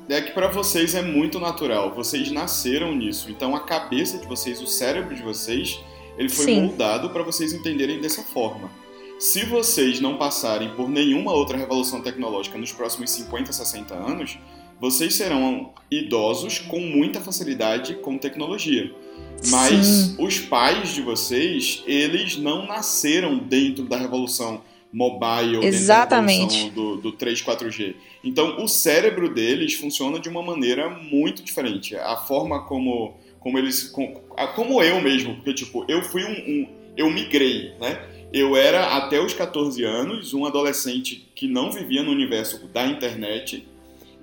É 0.10 0.22
que 0.22 0.32
pra 0.32 0.48
vocês 0.48 0.94
é 0.94 1.02
muito 1.02 1.40
natural. 1.40 1.94
Vocês 1.96 2.30
nasceram 2.32 2.94
nisso. 2.94 3.30
Então 3.32 3.56
a 3.56 3.62
cabeça 3.62 4.18
de 4.18 4.28
vocês, 4.28 4.62
o 4.62 4.68
cérebro 4.68 5.16
de 5.16 5.22
vocês, 5.22 5.80
ele 6.18 6.28
foi 6.30 6.46
Sim. 6.46 6.62
moldado 6.64 7.10
para 7.12 7.24
vocês 7.24 7.54
entenderem 7.54 8.02
dessa 8.02 8.22
forma. 8.22 8.70
Se 9.18 9.46
vocês 9.46 10.02
não 10.02 10.18
passarem 10.18 10.70
por 10.76 10.90
nenhuma 10.90 11.32
outra 11.32 11.58
revolução 11.58 12.02
tecnológica 12.02 12.58
nos 12.58 12.72
próximos 12.72 13.12
50, 13.12 13.54
60 13.54 13.94
anos, 13.94 14.38
vocês 14.80 15.14
serão 15.14 15.70
idosos 15.92 16.58
com 16.58 16.80
muita 16.80 17.22
facilidade 17.22 17.94
com 17.96 18.18
tecnologia. 18.18 18.92
Mas 19.48 19.86
Sim. 19.86 20.16
os 20.20 20.40
pais 20.40 20.90
de 20.90 21.02
vocês, 21.02 21.84
eles 21.86 22.36
não 22.38 22.66
nasceram 22.66 23.38
dentro 23.38 23.86
da 23.86 23.96
revolução 23.98 24.62
mobile, 24.92 25.66
Exatamente. 25.66 26.70
do, 26.72 26.98
do 26.98 27.12
3, 27.14 27.42
4G. 27.42 27.96
Então, 28.24 28.64
o 28.64 28.68
cérebro 28.68 29.34
deles 29.34 29.74
funciona 29.76 30.20
de 30.20 30.28
uma 30.30 30.42
maneira 30.44 30.90
muito 30.90 31.42
diferente. 31.44 31.96
A 31.96 32.18
forma 32.18 32.64
como, 32.66 33.16
como 33.40 33.58
eles. 33.58 33.84
com- 33.84 34.22
a- 34.38 34.48
Como 34.48 34.82
eu 34.84 35.02
mesmo, 35.02 35.36
porque, 35.36 35.54
tipo, 35.54 35.86
eu 35.88 36.02
fui 36.04 36.24
um. 36.24 36.32
um- 36.32 36.68
eu 36.98 37.10
migrei, 37.10 37.74
né? 37.80 38.02
Eu 38.34 38.56
era, 38.56 38.98
até 38.98 39.20
os 39.20 39.34
14 39.34 39.84
anos, 39.84 40.34
um 40.34 40.46
adolescente 40.46 41.28
que 41.36 41.48
não 41.48 41.72
vivia 41.72 42.04
no 42.04 42.12
universo 42.12 42.68
da 42.68 42.86
internet. 42.86 43.68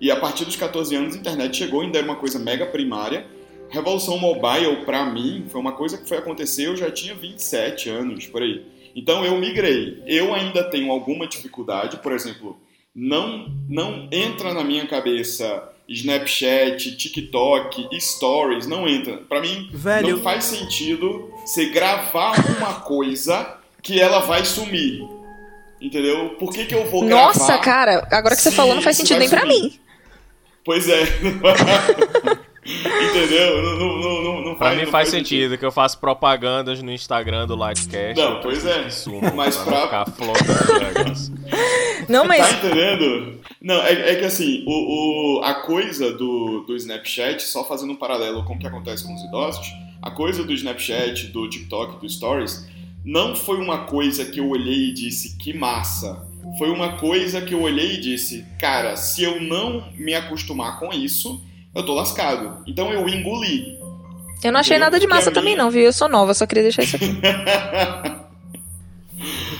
E 0.00 0.10
a 0.10 0.16
partir 0.16 0.44
dos 0.44 0.54
14 0.56 0.94
anos, 0.94 1.14
a 1.14 1.18
internet 1.18 1.56
chegou, 1.56 1.80
ainda 1.80 1.98
era 1.98 2.06
uma 2.06 2.16
coisa 2.16 2.38
mega 2.38 2.64
primária. 2.66 3.26
Revolução 3.70 4.16
mobile, 4.18 4.84
pra 4.86 5.04
mim, 5.04 5.44
foi 5.48 5.60
uma 5.60 5.72
coisa 5.72 5.98
que 5.98 6.08
foi 6.08 6.18
acontecer, 6.18 6.66
eu 6.68 6.76
já 6.76 6.90
tinha 6.90 7.14
27 7.14 7.88
anos, 7.90 8.26
por 8.26 8.42
aí. 8.42 8.64
Então 8.94 9.24
eu 9.24 9.38
migrei. 9.38 10.02
Eu 10.06 10.34
ainda 10.34 10.64
tenho 10.64 10.90
alguma 10.90 11.26
dificuldade, 11.26 11.98
por 11.98 12.12
exemplo, 12.12 12.58
não 12.94 13.48
não 13.68 14.08
entra 14.10 14.52
na 14.54 14.64
minha 14.64 14.86
cabeça 14.86 15.68
Snapchat, 15.88 16.96
TikTok, 16.96 17.88
Stories, 17.98 18.66
não 18.66 18.86
entra. 18.86 19.18
Pra 19.18 19.40
mim 19.40 19.70
Velho. 19.72 20.16
não 20.16 20.22
faz 20.22 20.44
sentido 20.44 21.32
você 21.40 21.66
gravar 21.66 22.34
uma 22.58 22.80
coisa 22.80 23.56
que 23.82 24.00
ela 24.00 24.20
vai 24.20 24.44
sumir. 24.44 25.02
Entendeu? 25.80 26.30
Por 26.30 26.52
que, 26.52 26.66
que 26.66 26.74
eu 26.74 26.84
vou 26.90 27.06
gravar? 27.06 27.26
Nossa, 27.26 27.56
cara, 27.58 28.06
agora 28.10 28.34
que 28.34 28.42
você 28.42 28.50
falou, 28.50 28.74
não 28.74 28.82
faz 28.82 28.96
sentido 28.96 29.18
nem 29.18 29.28
pra 29.28 29.42
sumir? 29.42 29.62
mim. 29.62 29.80
Pois 30.64 30.88
é. 30.88 31.04
Entendeu? 32.68 33.62
Não, 33.62 33.76
não, 33.78 33.98
não, 34.00 34.22
não, 34.22 34.40
não 34.42 34.54
Pra 34.56 34.68
faz, 34.68 34.78
mim 34.78 34.84
não 34.84 34.92
faz 34.92 35.08
sentido, 35.08 35.56
que 35.56 35.64
eu 35.64 35.72
faço 35.72 35.98
propagandas 35.98 36.82
no 36.82 36.92
Instagram 36.92 37.46
do 37.46 37.54
Livecast. 37.54 38.14
Não, 38.16 38.40
pois 38.40 38.66
é. 38.66 38.90
Sumam, 38.90 39.34
Mas 39.34 39.56
pra 39.56 39.86
pra- 39.86 40.04
não 42.08 42.22
Tá 42.22 42.28
mas 42.28 42.52
entendendo? 42.52 43.38
Não, 43.60 43.82
é, 43.82 44.12
é 44.12 44.14
que 44.16 44.24
assim, 44.24 44.64
o, 44.66 45.38
o- 45.40 45.42
a 45.44 45.54
coisa 45.54 46.12
do, 46.12 46.60
do 46.66 46.76
Snapchat, 46.76 47.42
só 47.42 47.64
fazendo 47.64 47.92
um 47.92 47.96
paralelo 47.96 48.44
com 48.44 48.54
o 48.54 48.58
que 48.58 48.66
acontece 48.66 49.04
com 49.04 49.14
os 49.14 49.22
idosos, 49.24 49.66
a 50.02 50.10
coisa 50.10 50.44
do 50.44 50.52
Snapchat, 50.52 51.26
do 51.28 51.48
TikTok, 51.48 52.00
do 52.00 52.08
Stories, 52.08 52.66
não 53.04 53.34
foi 53.34 53.58
uma 53.58 53.84
coisa 53.84 54.24
que 54.24 54.40
eu 54.40 54.48
olhei 54.48 54.88
e 54.90 54.92
disse 54.94 55.36
que 55.38 55.52
massa. 55.52 56.26
foi 56.58 56.70
uma 56.70 56.92
coisa 56.96 57.40
que 57.40 57.52
eu 57.54 57.62
olhei 57.62 57.94
e 57.94 58.00
disse, 58.00 58.44
cara, 58.60 58.96
se 58.96 59.22
eu 59.22 59.40
não 59.40 59.84
me 59.96 60.14
acostumar 60.14 60.78
com 60.78 60.92
isso, 60.92 61.40
eu 61.74 61.84
tô 61.84 61.94
lascado. 61.94 62.62
Então 62.66 62.92
eu 62.92 63.08
engoli. 63.08 63.78
Eu 64.42 64.52
não 64.52 64.60
achei 64.60 64.76
Entendeu? 64.76 64.86
nada 64.92 65.00
de 65.00 65.06
massa 65.06 65.30
também, 65.30 65.54
minha- 65.54 65.64
não, 65.64 65.70
viu? 65.70 65.82
Eu 65.82 65.92
sou 65.92 66.08
nova, 66.08 66.32
só 66.34 66.46
queria 66.46 66.62
deixar 66.62 66.82
isso 66.84 66.96
aqui. 66.96 67.06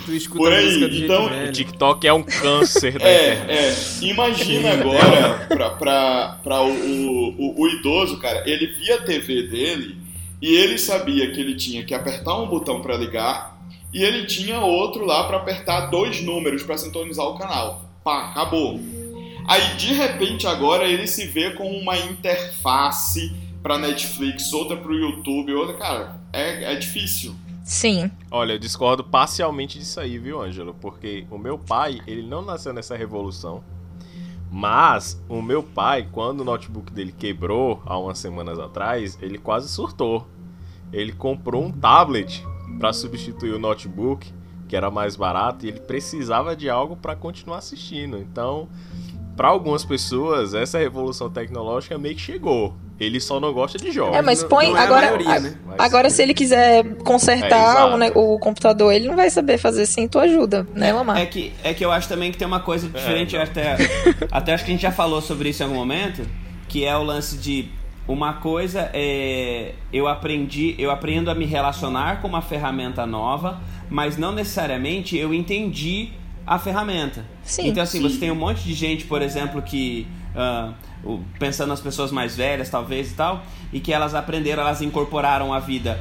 Tu 0.07 0.13
escuta 0.15 0.39
Por 0.45 0.53
aí, 0.53 1.03
então- 1.05 1.27
O. 1.27 1.53
TikTok 1.53 2.07
é 2.07 2.13
um 2.13 2.23
câncer 2.23 2.93
da 2.99 3.07
É, 3.09 3.33
é. 3.49 3.75
Imagina 4.03 4.71
agora 4.79 5.47
pra, 5.49 5.71
pra, 5.71 6.39
pra 6.43 6.63
o, 6.63 6.71
o, 6.71 7.61
o 7.63 7.69
idoso, 7.69 8.19
cara, 8.19 8.49
ele 8.49 8.69
via 8.69 8.95
a 8.97 9.03
TV 9.03 9.43
dele 9.49 9.97
e 10.41 10.55
ele 10.55 10.79
sabia 10.79 11.31
que 11.33 11.41
ele 11.41 11.57
tinha 11.57 11.85
que 11.85 11.93
apertar 11.93 12.39
um 12.41 12.47
botão 12.47 12.81
pra 12.81 12.97
ligar 12.97 13.59
e 13.93 14.03
ele 14.03 14.27
tinha 14.27 14.61
outro 14.61 15.05
lá 15.05 15.25
pra 15.25 15.39
apertar 15.39 15.87
dois 15.91 16.23
números 16.23 16.63
pra 16.63 16.79
sintonizar 16.79 17.27
o 17.27 17.37
canal. 17.37 17.83
Pá, 18.05 18.31
acabou. 18.31 18.79
Aí 19.49 19.77
de 19.77 19.95
repente 19.95 20.47
agora 20.47 20.87
ele 20.87 21.07
se 21.07 21.27
vê 21.27 21.53
com 21.53 21.71
uma 21.71 21.97
interface 21.97 23.35
pra 23.63 23.79
Netflix, 23.79 24.53
outra 24.53 24.77
pro 24.77 24.95
YouTube, 24.95 25.55
outra, 25.55 25.75
cara, 25.75 26.21
é, 26.31 26.75
é 26.75 26.77
difícil. 26.77 27.35
Sim. 27.65 28.11
Olha, 28.31 28.53
eu 28.53 28.59
discordo 28.59 29.03
parcialmente 29.03 29.79
disso 29.79 30.01
aí, 30.01 30.19
viu, 30.19 30.41
Ângelo? 30.43 30.75
Porque 30.75 31.27
o 31.31 31.39
meu 31.39 31.59
pai, 31.59 32.01
ele 32.07 32.23
não 32.23 32.43
nasceu 32.43 32.75
nessa 32.75 32.95
revolução. 32.95 33.65
Mas 34.51 35.23
o 35.29 35.41
meu 35.41 35.63
pai, 35.63 36.07
quando 36.13 36.41
o 36.41 36.45
notebook 36.45 36.93
dele 36.93 37.13
quebrou 37.13 37.83
há 37.87 37.99
umas 37.99 38.19
semanas 38.19 38.59
atrás, 38.59 39.19
ele 39.21 39.39
quase 39.39 39.71
surtou. 39.71 40.27
Ele 40.93 41.13
comprou 41.13 41.65
um 41.65 41.73
tablet 41.73 42.43
para 42.79 42.93
substituir 42.93 43.53
o 43.53 43.59
notebook, 43.59 44.31
que 44.67 44.77
era 44.77 44.91
mais 44.91 45.17
barato, 45.17 45.65
e 45.65 45.69
ele 45.69 45.81
precisava 45.81 46.55
de 46.55 46.69
algo 46.69 46.97
para 46.97 47.17
continuar 47.17 47.59
assistindo. 47.59 48.19
Então, 48.19 48.69
para 49.39 49.49
algumas 49.49 49.85
pessoas, 49.85 50.53
essa 50.53 50.79
revolução 50.79 51.31
tecnológica 51.31 51.97
meio 51.97 52.15
que 52.17 52.21
chegou. 52.21 52.75
Ele 52.99 53.21
só 53.21 53.39
não 53.39 53.53
gosta 53.53 53.79
de 53.79 53.93
jogos. 53.93 54.17
É, 54.17 54.21
mas 54.21 54.43
põe 54.43 54.69
não 54.71 54.77
é 54.77 54.81
a 54.81 54.83
agora. 54.83 55.07
maioria, 55.07 55.31
a- 55.35 55.41
né? 55.41 55.55
Mas- 55.65 55.79
Agora, 55.79 56.11
se 56.11 56.21
ele 56.21 56.35
quiser 56.35 56.81
É, 56.81 56.83
consertar 57.05 57.47
exato. 57.47 57.95
o, 57.95 57.97
ne- 57.97 58.11
o 58.17 58.37
computador, 58.41 58.93
ele 58.93 59.07
não 59.07 59.15
vai 59.15 59.31
saber 59.31 59.57
fazer 59.57 59.87
sem 59.87 60.09
tua 60.09 60.23
ajuda, 60.23 60.67
né, 60.75 60.93
Lamar? 60.93 61.17
É 61.19 61.25
que, 61.25 61.53
é 61.63 61.73
que 61.73 61.85
eu 61.85 61.93
acho 61.93 62.09
também 62.09 62.33
que 62.33 62.37
tem 62.37 62.47
uma 62.49 62.59
coisa 62.59 62.89
diferente, 62.89 63.37
eu 63.37 63.41
até, 63.43 63.77
até 64.33 64.53
acho 64.55 64.65
que 64.65 64.71
a 64.73 64.75
gente 64.75 64.83
já 64.83 64.91
falou 64.91 65.21
sobre 65.23 65.51
isso 65.51 65.63
em 65.63 65.67
algum 65.67 65.77
momento, 65.77 66.23
que 66.69 66.85
é 66.85 66.97
o 66.97 67.05
lance 67.05 67.37
de 67.39 67.69
uma 68.09 68.33
coisa 68.35 68.91
é 68.93 69.75
eu 69.93 70.09
aprendi, 70.09 70.75
eu 70.79 70.91
aprendo 70.91 71.31
a 71.31 71.35
me 71.37 71.45
relacionar 71.45 72.21
com 72.21 72.27
uma 72.27 72.43
ferramenta 72.43 73.07
nova, 73.07 73.61
mas 73.89 74.17
não 74.17 74.33
necessariamente 74.33 75.17
eu 75.17 75.33
entendi 75.33 76.09
a 76.55 76.59
ferramenta. 76.59 77.25
Sim. 77.43 77.69
então 77.69 77.83
assim, 77.83 77.99
Sim. 77.99 78.09
você 78.09 78.19
tem 78.19 78.31
um 78.31 78.35
monte 78.35 78.63
de 78.63 78.75
gente, 78.75 79.05
por 79.05 79.23
exemplo, 79.23 79.61
que 79.63 80.07
o- 81.05 81.21
pensando 81.39 81.69
nas 81.71 81.81
pessoas 81.81 82.11
mais 82.11 82.37
velhas, 82.37 82.69
talvez 82.69 83.11
e 83.11 83.15
tal, 83.15 83.43
e 83.73 83.81
que 83.81 83.93
elas 83.93 84.15
aprenderam, 84.15 84.63
elas 84.63 84.81
incorporaram 84.83 85.53
à 85.53 85.59
vida 85.61 85.99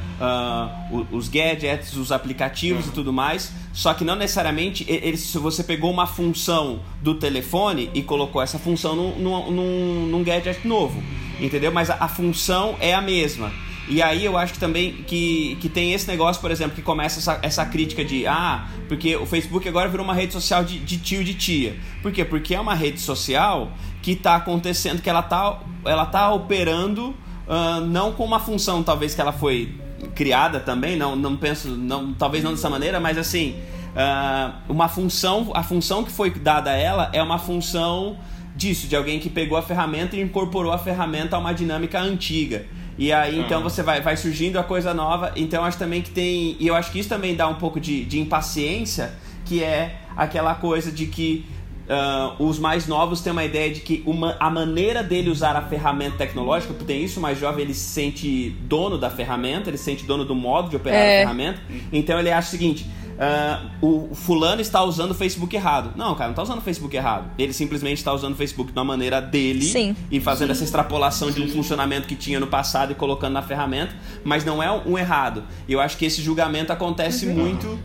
o- 0.92 1.06
os 1.18 1.28
gadgets, 1.30 1.94
os 1.96 2.12
aplicativos 2.12 2.88
e 2.88 2.92
tudo 2.92 3.12
mais. 3.14 3.52
Só 3.74 3.94
que 3.94 4.04
não 4.04 4.16
necessariamente 4.16 4.84
e- 4.90 4.96
eles, 5.08 5.22
se 5.22 5.38
você 5.38 5.64
pegou 5.64 5.92
uma 5.92 6.08
função 6.08 6.80
do 7.02 7.16
telefone 7.16 7.90
e 7.94 8.02
colocou 8.02 8.42
essa 8.42 8.58
função 8.58 8.96
num, 8.96 9.16
num, 9.20 9.52
num- 9.52 10.08
num 10.08 10.24
gadget 10.24 10.68
novo, 10.68 11.02
entendeu? 11.40 11.72
Mas 11.72 11.90
a, 11.90 11.98
a 12.00 12.08
função 12.08 12.76
é 12.80 12.94
a 12.94 13.02
mesma. 13.02 13.52
E 13.88 14.02
aí 14.02 14.26
eu 14.26 14.38
acho 14.38 14.54
que 14.54 14.60
também 14.60 15.04
que, 15.08 15.58
que 15.62 15.70
tem 15.70 15.94
esse 15.94 16.08
negócio, 16.08 16.42
por 16.42 16.52
exemplo, 16.52 16.76
que 16.76 16.82
começa 16.82 17.20
essa, 17.20 17.40
essa 17.42 17.66
crítica 17.66 18.04
de 18.04 18.28
ah, 18.28 18.68
porque 18.88 19.16
o 19.16 19.26
Facebook 19.26 19.68
agora 19.68 19.88
virou 19.88 20.04
uma 20.04 20.14
rede 20.14 20.34
social 20.34 20.64
de, 20.64 20.80
de 20.80 20.98
tio 20.98 21.24
de 21.24 21.34
tia. 21.34 21.78
Por 22.02 22.12
quê? 22.12 22.26
Porque 22.26 22.54
é 22.54 22.60
uma 22.60 22.74
rede 22.74 23.00
social 23.00 23.72
que 24.02 24.12
está 24.12 24.36
acontecendo, 24.36 25.02
que 25.02 25.10
ela 25.10 25.22
tá, 25.22 25.60
ela 25.86 26.06
tá 26.06 26.34
operando 26.34 27.16
ah, 27.48 27.80
não 27.80 28.12
com 28.12 28.26
uma 28.26 28.40
função 28.40 28.84
talvez 28.84 29.16
que 29.16 29.22
ela 29.22 29.32
foi 29.32 29.74
criada 30.14 30.60
também, 30.60 30.98
não, 30.98 31.16
não 31.16 31.38
penso, 31.38 31.70
não, 31.70 32.14
talvez 32.14 32.44
não 32.44 32.52
dessa 32.52 32.70
maneira, 32.70 33.00
mas 33.00 33.18
assim, 33.18 33.56
ah, 33.96 34.60
uma 34.68 34.90
função, 34.90 35.52
a 35.54 35.64
função 35.64 36.04
que 36.04 36.12
foi 36.12 36.30
dada 36.30 36.72
a 36.72 36.76
ela 36.76 37.10
é 37.14 37.24
uma 37.24 37.40
função 37.40 38.18
disso, 38.56 38.88
de 38.88 38.96
alguém 38.96 39.20
que 39.20 39.30
pegou 39.30 39.58
a 39.58 39.62
ferramenta 39.62 40.18
e 40.18 40.22
incorporou 40.22 40.74
a 40.74 40.78
ferramenta 40.78 41.36
a 41.36 41.40
uma 41.40 41.54
dinâmica 41.54 42.00
antiga. 42.00 42.66
E 42.98 43.14
aí, 43.14 43.40
então, 43.40 43.62
você 43.62 43.84
vai, 43.84 44.02
vai 44.02 44.18
surgindo 44.18 44.58
a 44.58 44.64
coisa 44.64 44.94
nova. 44.94 45.32
Então, 45.36 45.62
eu 45.62 45.66
acho 45.68 45.78
também 45.78 46.02
que 46.02 46.10
tem. 46.10 46.56
E 46.60 46.68
eu 46.68 46.76
acho 46.76 46.92
que 46.92 47.00
isso 47.00 47.10
também 47.10 47.36
dá 47.36 47.48
um 47.48 47.56
pouco 47.56 47.80
de, 47.80 48.04
de 48.06 48.20
impaciência, 48.20 49.14
que 49.46 49.64
é 49.64 49.98
aquela 50.16 50.56
coisa 50.56 50.92
de 50.92 51.06
que 51.06 51.46
ah, 51.90 52.36
os 52.40 52.60
mais 52.60 52.88
novos 52.88 53.22
têm 53.22 53.32
uma 53.32 53.46
ideia 53.46 53.72
de 53.74 53.80
que 53.82 54.04
uma, 54.06 54.36
a 54.40 54.50
maneira 54.50 55.02
dele 55.04 55.30
usar 55.30 55.56
a 55.56 55.62
ferramenta 55.62 56.18
tecnológica, 56.18 56.74
porque 56.74 56.86
tem 56.92 57.04
isso, 57.04 57.20
o 57.20 57.22
mais 57.22 57.40
jovem 57.40 57.64
ele 57.64 57.74
se 57.74 57.86
sente 57.92 58.50
dono 58.62 58.98
da 58.98 59.10
ferramenta, 59.10 59.70
ele 59.70 59.78
se 59.78 59.86
sente 59.86 60.04
dono 60.04 60.26
do 60.26 60.36
modo 60.36 60.70
de 60.70 60.76
operar 60.76 61.00
É. 61.00 61.18
a 61.18 61.20
ferramenta. 61.22 61.62
Então 61.94 62.20
ele 62.20 62.32
acha 62.32 62.48
o 62.48 62.52
seguinte: 62.52 62.86
ah, 63.20 63.72
o 63.82 64.14
fulano 64.14 64.62
está 64.62 64.84
usando 64.84 65.12
o 65.12 65.14
Facebook 65.14 65.56
errado. 65.56 65.92
Não, 65.96 66.14
cara, 66.14 66.26
não 66.26 66.32
está 66.32 66.44
usando 66.44 66.60
o 66.60 66.62
Facebook 66.62 66.96
errado. 66.96 67.32
Ele 67.38 67.52
simplesmente 67.52 67.98
está 67.98 68.14
usando 68.14 68.34
o 68.34 68.36
Facebook 68.36 68.72
de 68.72 68.78
uma 68.78 68.86
maneira 68.86 69.20
dele 69.20 69.66
Sim. 69.66 69.96
e 70.12 70.20
fazendo 70.20 70.52
essa 70.52 70.64
extrapolação 70.64 71.32
de 71.32 71.42
um 71.42 71.50
funcionamento 71.50 72.08
que 72.08 72.16
tinha 72.16 72.40
no 72.40 72.48
passado 72.48 72.92
e 72.92 72.96
colocando 72.96 73.34
na 73.34 73.42
ferramenta, 73.42 73.96
mas 74.24 74.46
não 74.46 74.62
é 74.62 74.72
um 74.72 74.98
errado. 74.98 75.44
E 75.68 75.74
eu 75.74 75.80
acho 75.80 75.98
que 75.98 76.06
esse 76.06 76.22
julgamento 76.22 76.72
acontece 76.72 77.26
muito 77.26 77.80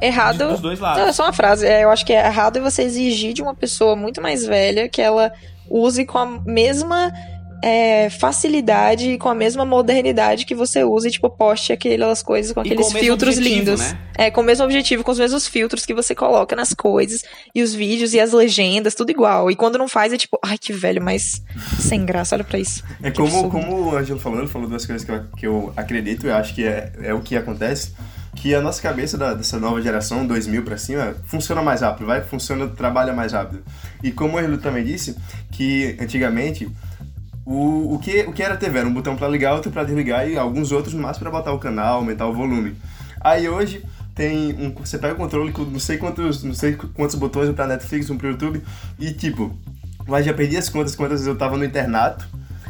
Errado. 0.00 0.48
dos 0.48 0.60
dois 0.60 0.80
lados. 0.80 1.02
Não, 1.02 1.08
é 1.08 1.12
só 1.12 1.24
uma 1.24 1.32
frase. 1.32 1.66
É, 1.66 1.84
eu 1.84 1.90
acho 1.90 2.06
que 2.06 2.12
é 2.12 2.26
errado 2.26 2.60
você 2.62 2.82
exigir 2.82 3.34
de 3.34 3.42
uma 3.42 3.54
pessoa 3.54 3.94
muito 3.94 4.22
mais 4.22 4.46
velha 4.46 4.88
que 4.88 5.02
ela 5.02 5.30
use 5.68 6.04
com 6.06 6.18
a 6.18 6.26
mesma 6.26 7.12
é, 7.62 8.08
facilidade 8.10 9.10
e 9.12 9.18
com 9.18 9.28
a 9.28 9.34
mesma 9.34 9.64
modernidade 9.64 10.44
que 10.46 10.54
você 10.54 10.82
usa 10.84 11.08
e, 11.08 11.10
tipo, 11.10 11.28
poste 11.28 11.72
aquelas 11.72 12.22
coisas 12.22 12.52
com 12.52 12.60
E 12.60 12.66
aqueles 12.68 12.86
com 12.92 12.98
filtros 12.98 13.36
objetivo, 13.36 13.58
lindos. 13.70 13.80
né? 13.80 13.98
É, 14.16 14.30
com 14.30 14.40
o 14.40 14.44
mesmo 14.44 14.64
objetivo, 14.64 15.02
com 15.04 15.10
os 15.10 15.18
mesmos 15.18 15.46
filtros 15.46 15.84
que 15.86 15.92
você 15.94 16.14
coloca 16.14 16.54
nas 16.56 16.72
coisas, 16.74 17.22
e 17.54 17.62
os 17.62 17.74
vídeos 17.74 18.14
e 18.14 18.20
as 18.20 18.32
legendas, 18.32 18.94
tudo 18.94 19.10
igual. 19.10 19.50
E 19.50 19.56
quando 19.56 19.78
não 19.78 19.88
faz, 19.88 20.12
é 20.12 20.16
tipo, 20.16 20.38
ai 20.44 20.56
que 20.58 20.72
velho, 20.72 21.02
mas 21.02 21.42
sem 21.78 22.04
graça, 22.04 22.34
olha 22.34 22.44
pra 22.44 22.58
isso. 22.58 22.82
É 23.02 23.10
Que 23.10 23.16
como, 23.16 23.28
absurdo. 23.28 23.50
como 23.50 23.90
o 23.90 23.96
Ângelo 23.96 24.18
falou, 24.20 24.38
ele 24.38 24.48
falou 24.48 24.68
duas 24.68 24.84
coisas 24.86 25.04
que 25.04 25.10
eu, 25.12 25.24
que 25.36 25.46
eu 25.46 25.72
acredito, 25.76 26.26
eu 26.26 26.34
acho 26.34 26.54
que 26.54 26.64
é, 26.66 26.92
é 27.02 27.14
o 27.14 27.20
que 27.20 27.36
acontece, 27.36 27.92
que 28.36 28.54
a 28.54 28.60
nossa 28.60 28.80
cabeça 28.80 29.18
da- 29.18 29.34
dessa 29.34 29.58
nova 29.58 29.82
geração, 29.82 30.26
2000 30.26 30.62
pra 30.62 30.76
cima, 30.78 31.16
funciona 31.26 31.60
mais 31.62 31.80
rápido, 31.80 32.06
vai, 32.06 32.22
funciona, 32.22 32.68
trabalha 32.68 33.12
mais 33.12 33.32
rápido. 33.32 33.62
E 34.02 34.10
como 34.12 34.34
o 34.36 34.38
Ângelo 34.38 34.58
também 34.58 34.84
disse, 34.84 35.16
que 35.50 35.96
antigamente 36.00 36.70
o, 37.44 37.94
o, 37.94 37.98
que, 37.98 38.22
o 38.22 38.32
que 38.32 38.42
era 38.42 38.56
TV? 38.56 38.78
Era 38.78 38.88
um 38.88 38.92
botão 38.92 39.16
pra 39.16 39.28
ligar, 39.28 39.54
outro 39.54 39.70
pra 39.70 39.84
desligar 39.84 40.28
e 40.28 40.36
alguns 40.36 40.72
outros 40.72 40.94
no 40.94 41.02
máximo 41.02 41.28
pra 41.28 41.38
botar 41.38 41.52
o 41.52 41.58
canal, 41.58 41.96
aumentar 41.96 42.26
o 42.26 42.32
volume. 42.32 42.76
Aí 43.20 43.48
hoje 43.48 43.84
tem 44.14 44.54
um, 44.54 44.72
você 44.74 44.98
pega 44.98 45.14
o 45.14 45.16
controle 45.16 45.52
com 45.52 45.62
não 45.62 45.80
sei 45.80 45.98
quantos, 45.98 46.42
não 46.42 46.54
sei 46.54 46.74
quantos 46.74 47.16
botões 47.16 47.48
um 47.48 47.54
pra 47.54 47.66
Netflix, 47.66 48.10
um 48.10 48.18
pro 48.18 48.28
YouTube 48.28 48.62
e 48.98 49.12
tipo, 49.12 49.56
mas 50.06 50.26
já 50.26 50.34
perdi 50.34 50.56
as 50.56 50.68
contas 50.68 50.94
quantas 50.94 51.20
vezes 51.20 51.26
eu 51.26 51.36
tava 51.36 51.56
no 51.56 51.64
internato 51.64 52.26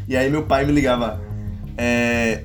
e 0.07 0.17
aí 0.17 0.31
meu 0.31 0.45
pai 0.45 0.65
me 0.65 0.73
ligava, 0.73 1.21
é, 1.77 2.45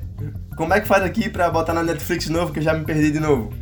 como 0.55 0.73
é 0.73 0.79
que 0.79 0.87
faz 0.87 1.03
aqui 1.03 1.29
pra 1.29 1.49
botar 1.49 1.73
na 1.73 1.83
Netflix 1.83 2.25
de 2.25 2.31
novo 2.31 2.53
que 2.53 2.59
eu 2.59 2.63
já 2.63 2.73
me 2.73 2.85
perdi 2.85 3.11
de 3.11 3.19
novo? 3.19 3.53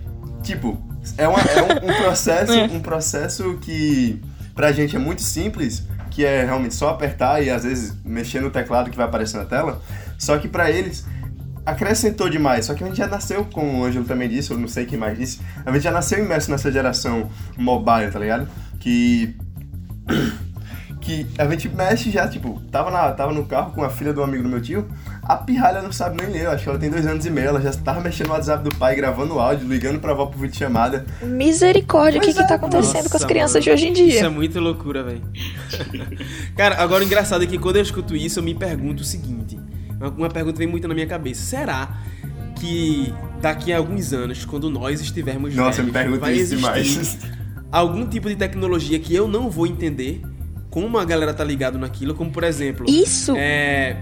Tipo, 0.44 0.82
é, 1.18 1.28
uma, 1.28 1.40
é 1.40 1.62
um, 1.62 1.92
um 1.92 2.02
processo, 2.02 2.54
um 2.74 2.80
processo 2.80 3.58
que 3.62 4.22
pra 4.54 4.72
gente 4.72 4.96
é 4.96 5.00
muito 5.00 5.22
simples, 5.22 5.84
que 6.14 6.24
é 6.24 6.46
realmente 6.46 6.76
só 6.76 6.90
apertar 6.90 7.44
e 7.44 7.50
às 7.50 7.64
vezes 7.64 7.96
mexer 8.06 8.40
no 8.40 8.52
teclado 8.52 8.92
que 8.92 8.96
vai 8.96 9.06
aparecer 9.06 9.38
na 9.38 9.46
tela, 9.46 9.82
só 10.18 10.38
que 10.38 10.48
pra 10.48 10.70
eles 10.70 11.06
acrescentou 11.66 12.30
demais. 12.30 12.66
Só 12.66 12.74
que 12.74 12.84
a 12.84 12.88
gente 12.88 12.98
já 12.98 13.08
nasceu, 13.08 13.46
como 13.46 13.80
o 13.80 13.84
Ângelo 13.84 14.06
também 14.06 14.30
disse, 14.30 14.52
eu 14.52 14.58
não 14.58 14.68
sei 14.68 14.86
quem 14.86 14.98
mais 14.98 15.18
disse, 15.18 15.42
a 15.66 15.72
gente 15.72 15.84
já 15.84 15.92
nasceu 15.92 16.24
imerso 16.24 16.52
nessa 16.52 16.72
geração 16.72 17.30
mobile, 17.58 18.12
tá 18.12 18.20
ligado? 18.20 18.48
Que 18.80 19.36
que 21.02 21.28
a 21.38 21.50
gente 21.50 21.68
mexe 21.68 22.12
já, 22.12 22.28
tipo, 22.28 22.62
tava, 22.72 22.90
na, 22.90 23.12
tava 23.12 23.34
no 23.34 23.46
carro 23.46 23.74
com 23.74 23.84
a 23.84 23.90
filha 23.90 24.14
do 24.14 24.24
amigo 24.24 24.44
do 24.44 24.50
meu 24.50 24.62
tio, 24.62 24.88
a 25.26 25.38
pirralha 25.38 25.82
não 25.82 25.92
sabe 25.92 26.22
nem 26.22 26.32
ler, 26.32 26.44
eu 26.44 26.52
acho 26.52 26.64
que 26.64 26.70
ela 26.70 26.78
tem 26.78 26.90
dois 26.90 27.08
anos 27.08 27.26
e 27.26 27.30
meio, 27.30 27.48
ela 27.48 27.62
já 27.62 27.72
tava 27.72 28.02
mexendo 28.02 28.28
no 28.28 28.34
WhatsApp 28.34 28.64
do 28.64 28.76
pai, 28.76 28.96
gravando 28.96 29.40
áudio, 29.40 29.68
ligando 29.68 30.00
pra 30.00 30.12
avó 30.12 30.26
por 30.26 30.38
vídeo 30.38 30.58
chamada. 30.58 31.06
Misericórdia, 31.22 32.20
o 32.20 32.22
que 32.22 32.28
Pois 32.28 32.38
que 32.38 32.44
é, 32.44 32.48
tá 32.48 32.56
acontecendo 32.56 32.96
Nossa, 32.96 33.10
com 33.10 33.18
as 33.18 33.24
crianças 33.24 33.54
mano. 33.54 33.64
de 33.64 33.72
hoje 33.72 33.88
em 33.88 33.94
dia? 33.94 34.16
Isso 34.16 34.26
é 34.26 34.30
muita 34.30 34.60
loucura, 34.60 35.04
velho. 35.04 35.22
Cara, 36.58 36.82
agora 36.82 37.04
o 37.04 37.06
engraçado 37.06 37.44
é 37.44 37.48
que 37.48 37.58
quando 37.58 37.78
eu 37.78 37.82
escuto 37.82 38.16
isso, 38.16 38.40
eu 38.40 38.44
me 38.44 38.54
pergunto 38.54 39.02
o 39.02 39.06
seguinte. 39.06 39.58
Uma, 40.18 40.30
pergunta 40.30 40.58
vem 40.58 40.68
muito 40.68 40.88
na 40.88 40.94
minha 40.94 41.08
cabeça. 41.08 41.42
Será 41.42 41.98
que 42.60 43.14
daqui 43.42 43.72
a 43.72 43.78
alguns 43.78 44.12
anos, 44.12 44.44
quando 44.44 44.70
nós 44.70 45.00
estivermos 45.00 45.56
Nossa, 45.56 45.82
eu 45.82 45.86
velhos, 45.86 45.86
me 45.86 45.92
pergunto 45.92 46.20
vai 46.20 46.34
isso 46.34 46.54
existir 46.54 46.58
demais. 46.58 47.18
algum 47.72 48.06
tipo 48.06 48.28
de 48.28 48.36
tecnologia 48.36 49.00
que 49.00 49.16
eu 49.16 49.28
não 49.28 49.50
vou 49.50 49.66
entender 49.66 50.22
como 50.70 50.98
a 50.98 51.06
galera 51.06 51.34
tá 51.34 51.44
ligado 51.44 51.78
naquilo, 51.78 52.14
como 52.14 52.32
por 52.32 52.44
exemplo... 52.44 52.86
Isso! 52.90 53.34
É, 53.38 53.96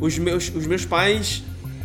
os, 0.00 0.18
meus, 0.18 0.52
os 0.54 0.66
meus 0.66 0.84
pais, 0.84 1.42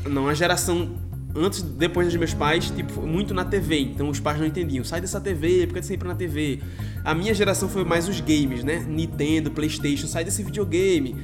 não, 0.09 0.27
a 0.27 0.33
geração 0.33 0.89
antes, 1.35 1.61
depois 1.61 2.07
dos 2.07 2.15
meus 2.15 2.33
pais, 2.33 2.69
tipo, 2.71 3.01
muito 3.01 3.33
na 3.33 3.45
TV. 3.45 3.79
Então 3.79 4.09
os 4.09 4.19
pais 4.19 4.39
não 4.39 4.45
entendiam. 4.45 4.83
Sai 4.83 5.01
dessa 5.01 5.19
TV, 5.19 5.67
porque 5.67 5.81
sempre 5.83 6.07
na 6.07 6.15
TV. 6.15 6.59
A 7.03 7.13
minha 7.13 7.33
geração 7.33 7.69
foi 7.69 7.83
mais 7.83 8.07
os 8.07 8.19
games, 8.19 8.63
né? 8.63 8.85
Nintendo, 8.87 9.51
PlayStation, 9.51 10.07
sai 10.07 10.23
desse 10.23 10.43
videogame. 10.43 11.15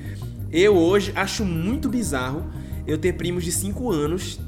Eu 0.51 0.75
hoje 0.75 1.11
acho 1.15 1.43
muito 1.43 1.89
bizarro 1.89 2.45
eu 2.87 2.97
ter 2.97 3.13
primos 3.13 3.43
de 3.43 3.51
5 3.51 3.91
anos, 3.91 4.39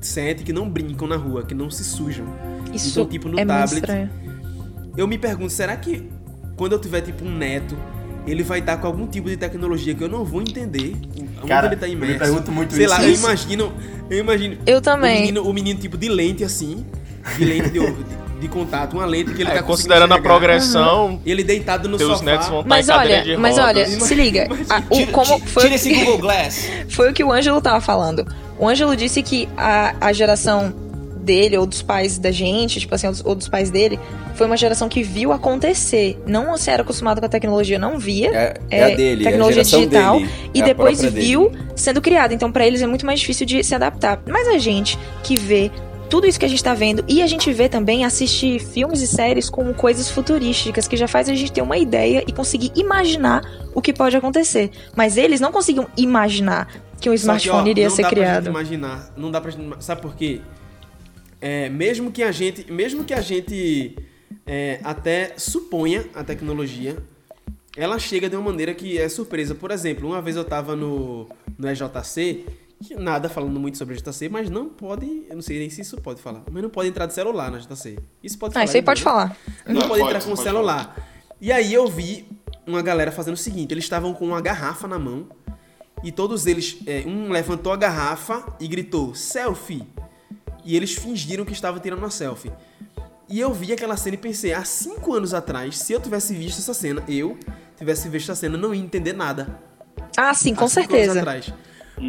7, 0.00 0.44
que 0.44 0.52
não 0.52 0.68
brincam 0.68 1.06
na 1.08 1.16
rua, 1.16 1.42
que 1.42 1.54
não 1.54 1.70
se 1.70 1.84
sujam. 1.84 2.26
Isso 2.72 2.90
então, 2.90 3.06
tipo, 3.06 3.28
no 3.28 3.38
é 3.38 3.44
muito 3.44 3.48
tablet. 3.48 3.80
estranho. 3.80 4.10
Eu 4.96 5.06
me 5.06 5.18
pergunto, 5.18 5.52
será 5.52 5.76
que 5.76 6.08
quando 6.56 6.72
eu 6.72 6.78
tiver, 6.78 7.00
tipo, 7.00 7.24
um 7.24 7.36
neto, 7.36 7.76
ele 8.26 8.42
vai 8.42 8.58
estar 8.60 8.76
com 8.76 8.86
algum 8.86 9.06
tipo 9.06 9.28
de 9.28 9.36
tecnologia 9.36 9.94
que 9.94 10.02
eu 10.04 10.08
não 10.08 10.24
vou 10.24 10.40
entender 10.42 10.94
Cara, 11.48 11.66
ele 11.68 11.76
tá 11.76 11.86
eu 11.86 11.90
me 11.98 12.04
imerso? 12.06 12.18
pergunto 12.18 12.52
muito 12.52 12.74
Sei 12.74 12.84
isso. 12.84 12.94
lá, 12.94 13.02
eu 13.02 13.14
imagino, 13.14 13.72
eu 14.10 14.18
imagino 14.18 14.58
Eu 14.66 14.78
o 14.78 14.80
também. 14.80 15.20
menino, 15.20 15.42
o 15.42 15.52
menino 15.52 15.80
tipo 15.80 15.96
de 15.96 16.08
lente 16.08 16.44
assim, 16.44 16.84
de 17.38 17.44
lente 17.44 17.70
de, 17.70 17.78
de- 17.80 18.20
de 18.40 18.48
contato, 18.48 18.94
uma 18.94 19.04
lente 19.04 19.32
que 19.34 19.42
ele 19.42 19.50
É, 19.50 19.54
tá 19.54 19.62
considerando 19.62 20.12
a 20.14 20.18
progressão, 20.20 21.20
Ele 21.26 21.44
deitado 21.44 21.88
no 21.90 21.98
teus 21.98 22.12
sofá. 22.12 22.24
netos 22.24 22.48
vão 22.48 22.60
estar 22.60 22.68
Mas 22.70 22.88
olha, 22.88 23.22
de 23.22 23.36
mas 23.36 23.58
olha, 23.58 23.86
se 23.86 24.14
liga. 24.14 24.48
a- 24.68 24.82
o- 24.88 24.94
Tira, 24.96 25.12
como 25.12 25.38
foi, 25.40 25.62
tira 25.64 25.74
esse 25.74 25.92
Google 25.94 26.18
Glass. 26.18 26.66
foi 26.88 27.10
o 27.10 27.12
que 27.12 27.22
o 27.22 27.30
Ângelo 27.30 27.60
tava 27.60 27.80
falando. 27.82 28.26
O 28.58 28.66
Ângelo 28.66 28.96
disse 28.96 29.22
que 29.22 29.46
a, 29.58 29.94
a 30.00 30.12
geração 30.12 30.72
dele, 31.30 31.56
ou 31.56 31.64
dos 31.64 31.80
pais 31.80 32.18
da 32.18 32.32
gente, 32.32 32.80
tipo 32.80 32.92
assim, 32.92 33.06
ou 33.06 33.12
dos, 33.12 33.24
ou 33.24 33.34
dos 33.36 33.48
pais 33.48 33.70
dele, 33.70 34.00
foi 34.34 34.46
uma 34.46 34.56
geração 34.56 34.88
que 34.88 35.00
viu 35.02 35.30
acontecer. 35.32 36.18
Não 36.26 36.56
se 36.56 36.68
era 36.70 36.82
acostumado 36.82 37.20
com 37.20 37.26
a 37.26 37.28
tecnologia, 37.28 37.78
não 37.78 37.98
via. 38.00 38.30
É, 38.34 38.60
é 38.70 38.92
a 38.92 38.96
dele, 38.96 39.22
tecnologia 39.22 39.60
é 39.60 39.62
a 39.62 39.64
geração 39.64 39.80
digital 39.80 40.18
dele. 40.18 40.30
e 40.52 40.58
é 40.58 40.62
a 40.62 40.66
depois 40.66 40.98
própria 40.98 41.10
dele. 41.12 41.26
viu 41.26 41.52
sendo 41.76 42.00
criado. 42.00 42.32
Então, 42.32 42.50
pra 42.50 42.66
eles 42.66 42.82
é 42.82 42.86
muito 42.86 43.06
mais 43.06 43.20
difícil 43.20 43.46
de 43.46 43.62
se 43.62 43.74
adaptar. 43.74 44.20
Mas 44.26 44.48
a 44.48 44.58
gente 44.58 44.98
que 45.22 45.36
vê 45.36 45.70
tudo 46.08 46.26
isso 46.26 46.40
que 46.40 46.44
a 46.44 46.48
gente 46.48 46.64
tá 46.64 46.74
vendo 46.74 47.04
e 47.06 47.22
a 47.22 47.26
gente 47.28 47.52
vê 47.52 47.68
também 47.68 48.04
assistir 48.04 48.58
filmes 48.58 49.00
e 49.00 49.06
séries 49.06 49.48
com 49.48 49.72
coisas 49.72 50.10
futurísticas 50.10 50.88
que 50.88 50.96
já 50.96 51.06
faz 51.06 51.28
a 51.28 51.34
gente 51.36 51.52
ter 51.52 51.62
uma 51.62 51.78
ideia 51.78 52.24
e 52.26 52.32
conseguir 52.32 52.72
imaginar 52.74 53.42
o 53.72 53.80
que 53.80 53.92
pode 53.92 54.16
acontecer. 54.16 54.72
Mas 54.96 55.16
eles 55.16 55.38
não 55.40 55.52
conseguiam 55.52 55.86
imaginar 55.96 56.66
que 57.00 57.08
um 57.08 57.16
Só 57.16 57.24
que, 57.26 57.30
ó, 57.30 57.36
smartphone 57.36 57.70
iria 57.70 57.88
não 57.88 57.94
ser 57.94 58.02
dá 58.02 58.08
Pra 58.08 58.18
gente 58.18 58.26
criado. 58.28 58.46
imaginar, 58.48 59.12
não 59.16 59.30
dá 59.30 59.40
pra 59.40 59.50
gente, 59.52 59.62
sabe 59.78 60.02
por 60.02 60.14
quê? 60.16 60.40
É, 61.40 61.68
mesmo 61.68 62.12
que 62.12 62.22
a 62.22 62.30
gente, 62.30 62.70
mesmo 62.70 63.04
que 63.04 63.14
a 63.14 63.20
gente 63.20 63.96
é, 64.46 64.80
até 64.84 65.34
suponha 65.36 66.06
a 66.14 66.22
tecnologia, 66.22 66.96
ela 67.76 67.98
chega 67.98 68.28
de 68.28 68.36
uma 68.36 68.50
maneira 68.50 68.74
que 68.74 68.98
é 68.98 69.08
surpresa. 69.08 69.54
Por 69.54 69.70
exemplo, 69.70 70.08
uma 70.08 70.20
vez 70.20 70.36
eu 70.36 70.44
tava 70.44 70.76
no, 70.76 71.28
no 71.58 71.70
EJC, 71.70 72.44
que 72.82 72.94
nada 72.94 73.28
falando 73.28 73.58
muito 73.58 73.78
sobre 73.78 73.94
EJC, 73.94 74.28
mas 74.28 74.50
não 74.50 74.68
pode, 74.68 75.24
eu 75.28 75.34
não 75.34 75.42
sei 75.42 75.58
nem 75.58 75.70
se 75.70 75.80
isso 75.80 75.96
pode 76.00 76.20
falar, 76.20 76.42
mas 76.50 76.62
não 76.62 76.70
pode 76.70 76.88
entrar 76.88 77.06
de 77.06 77.14
celular 77.14 77.50
no 77.50 77.58
EJC. 77.58 77.98
Isso 78.22 78.38
pode 78.38 78.54
falar. 78.54 78.62
Ah, 78.62 78.66
isso 78.66 78.76
aí 78.76 78.82
pode 78.82 79.02
falar. 79.02 79.36
Não, 79.66 79.74
Não, 79.74 79.80
pode 79.82 80.00
pode, 80.00 80.02
entrar 80.02 80.22
com 80.22 80.32
o 80.32 80.36
celular. 80.36 81.08
E 81.40 81.50
aí 81.52 81.72
eu 81.72 81.86
vi 81.88 82.26
uma 82.66 82.82
galera 82.82 83.10
fazendo 83.12 83.34
o 83.34 83.38
seguinte: 83.38 83.72
eles 83.72 83.84
estavam 83.84 84.12
com 84.12 84.26
uma 84.26 84.40
garrafa 84.40 84.86
na 84.86 84.98
mão 84.98 85.26
e 86.02 86.10
todos 86.10 86.46
eles, 86.46 86.78
é, 86.86 87.02
um 87.06 87.30
levantou 87.30 87.72
a 87.72 87.76
garrafa 87.76 88.56
e 88.58 88.66
gritou 88.66 89.14
selfie. 89.14 89.86
E 90.64 90.76
eles 90.76 90.94
fingiram 90.94 91.44
que 91.44 91.52
estavam 91.52 91.80
tirando 91.80 91.98
uma 92.00 92.10
selfie. 92.10 92.50
E 93.28 93.38
eu 93.38 93.52
vi 93.52 93.72
aquela 93.72 93.96
cena 93.96 94.14
e 94.16 94.18
pensei, 94.18 94.52
há 94.52 94.64
cinco 94.64 95.14
anos 95.14 95.32
atrás, 95.32 95.78
se 95.78 95.92
eu 95.92 96.00
tivesse 96.00 96.34
visto 96.34 96.58
essa 96.58 96.74
cena, 96.74 97.02
eu 97.08 97.38
tivesse 97.78 98.08
visto 98.08 98.30
essa 98.30 98.40
cena, 98.40 98.58
não 98.58 98.74
ia 98.74 98.82
entender 98.82 99.12
nada. 99.12 99.58
Ah, 100.16 100.34
sim, 100.34 100.54
com 100.54 100.64
Há 100.64 100.68
cinco 100.68 100.80
anos 100.94 100.98
certeza. 101.12 101.20
atrás. 101.20 101.52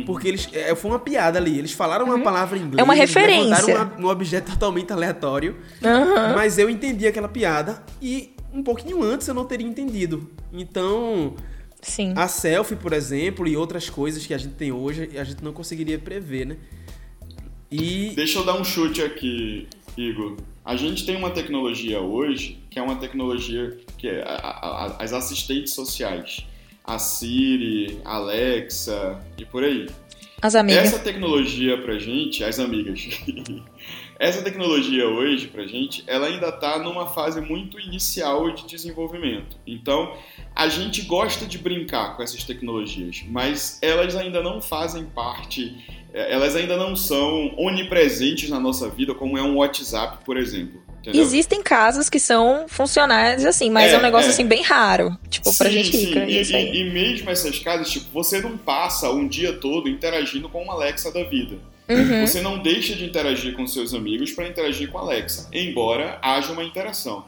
Porque 0.05 0.27
eles. 0.27 0.47
É, 0.53 0.73
foi 0.73 0.89
uma 0.89 0.99
piada 0.99 1.37
ali. 1.37 1.59
Eles 1.59 1.73
falaram 1.73 2.05
uma 2.05 2.19
palavra 2.21 2.57
em 2.57 2.61
inglês. 2.61 2.79
É 2.79 2.83
uma 2.83 2.93
referência. 2.93 3.75
uma- 3.75 3.93
um 3.99 4.07
objeto 4.07 4.49
totalmente 4.51 4.91
aleatório. 4.93 5.57
Aham. 5.83 6.33
Mas 6.33 6.57
eu 6.57 6.69
entendi 6.69 7.05
aquela 7.05 7.27
piada 7.27 7.83
e 8.01 8.33
um 8.53 8.63
pouquinho 8.63 9.03
antes 9.03 9.27
eu 9.27 9.33
não 9.33 9.43
teria 9.45 9.67
entendido. 9.67 10.29
Então, 10.53 11.35
Sim. 11.81 12.13
a 12.15 12.27
selfie, 12.29 12.75
por 12.77 12.93
exemplo, 12.93 13.45
e 13.47 13.57
outras 13.57 13.89
coisas 13.89 14.25
que 14.25 14.33
a 14.33 14.37
gente 14.37 14.53
tem 14.55 14.71
hoje, 14.71 15.09
a 15.17 15.23
gente 15.25 15.43
não 15.43 15.51
conseguiria 15.51 15.99
prever, 15.99 16.45
né? 16.45 16.57
E 17.71 18.11
Deixa 18.15 18.39
eu 18.39 18.43
dar 18.45 18.59
um 18.59 18.63
chute 18.63 19.01
aqui, 19.01 19.67
Igor. 19.97 20.35
A 20.63 20.75
gente 20.75 21.05
tem 21.05 21.15
uma 21.15 21.31
tecnologia 21.31 21.99
hoje 22.01 22.59
que 22.69 22.77
é 22.77 22.81
uma 22.81 22.95
tecnologia 22.97 23.77
que 23.97 24.07
é 24.07 24.21
a- 24.23 24.35
a- 24.97 25.03
as 25.03 25.13
assistentes 25.13 25.73
sociais. 25.73 26.45
A 26.83 26.97
Siri, 26.99 27.99
a 28.03 28.15
Alexa 28.15 29.19
e 29.37 29.45
por 29.45 29.63
aí. 29.63 29.87
As 30.41 30.55
amigas. 30.55 30.85
Essa 30.85 30.99
tecnologia 30.99 31.77
pra 31.81 31.97
gente, 31.99 32.43
as 32.43 32.59
amigas, 32.59 32.99
essa 34.21 34.41
tecnologia 34.43 35.07
hoje 35.07 35.47
pra 35.47 35.65
gente, 35.65 36.03
ela 36.05 36.27
ainda 36.27 36.51
tá 36.51 36.77
numa 36.77 37.07
fase 37.07 37.41
muito 37.41 37.79
inicial 37.79 38.51
de 38.51 38.67
desenvolvimento. 38.67 39.57
Então, 39.65 40.13
a 40.55 40.67
gente 40.69 41.01
gosta 41.01 41.45
de 41.45 41.57
brincar 41.57 42.15
com 42.15 42.21
essas 42.21 42.43
tecnologias, 42.43 43.23
mas 43.27 43.79
elas 43.81 44.15
ainda 44.15 44.43
não 44.43 44.61
fazem 44.61 45.05
parte, 45.05 45.75
eh, 46.13 46.31
elas 46.33 46.55
ainda 46.55 46.77
não 46.77 46.95
são 46.95 47.53
onipresentes 47.57 48.47
na 48.49 48.59
nossa 48.59 48.87
vida, 48.89 49.15
como 49.15 49.37
é 49.37 49.41
um 49.41 49.55
WhatsApp, 49.57 50.23
por 50.23 50.37
exemplo. 50.37 50.79
Entendeu? 50.99 51.19
Existem 51.19 51.63
casos 51.63 52.07
que 52.07 52.19
são 52.19 52.67
funcionais 52.67 53.43
assim, 53.43 53.71
mas 53.71 53.91
é, 53.91 53.95
É, 53.95 53.97
um 53.97 54.01
negócio 54.03 54.27
é. 54.29 54.33
assim 54.33 54.45
bem 54.45 54.61
raro. 54.61 55.17
Tipo, 55.31 55.45
pra 55.57 55.67
Sim, 55.67 55.73
gente 55.81 55.97
sim. 55.97 56.05
rica. 56.05 56.25
E, 56.29 56.37
é 56.37 56.41
e- 56.43 56.81
e 56.81 56.91
mesmo 56.91 57.27
essas 57.31 57.57
casas, 57.57 57.89
tipo, 57.89 58.05
você 58.13 58.39
não 58.39 58.55
passa 58.55 59.09
um 59.09 59.27
dia 59.27 59.53
todo 59.53 59.89
interagindo 59.89 60.47
com 60.47 60.61
uma 60.61 60.73
Alexa 60.73 61.11
da 61.11 61.23
vida. 61.23 61.57
Uhum. 61.93 62.27
Você 62.27 62.41
não 62.41 62.59
deixa 62.59 62.95
de 62.95 63.05
interagir 63.05 63.53
com 63.53 63.65
seus 63.67 63.93
amigos 63.93 64.31
para 64.31 64.47
interagir 64.47 64.89
com 64.89 64.97
a 64.97 65.01
Alexa, 65.01 65.49
embora 65.51 66.19
haja 66.21 66.51
uma 66.51 66.63
interação. 66.63 67.25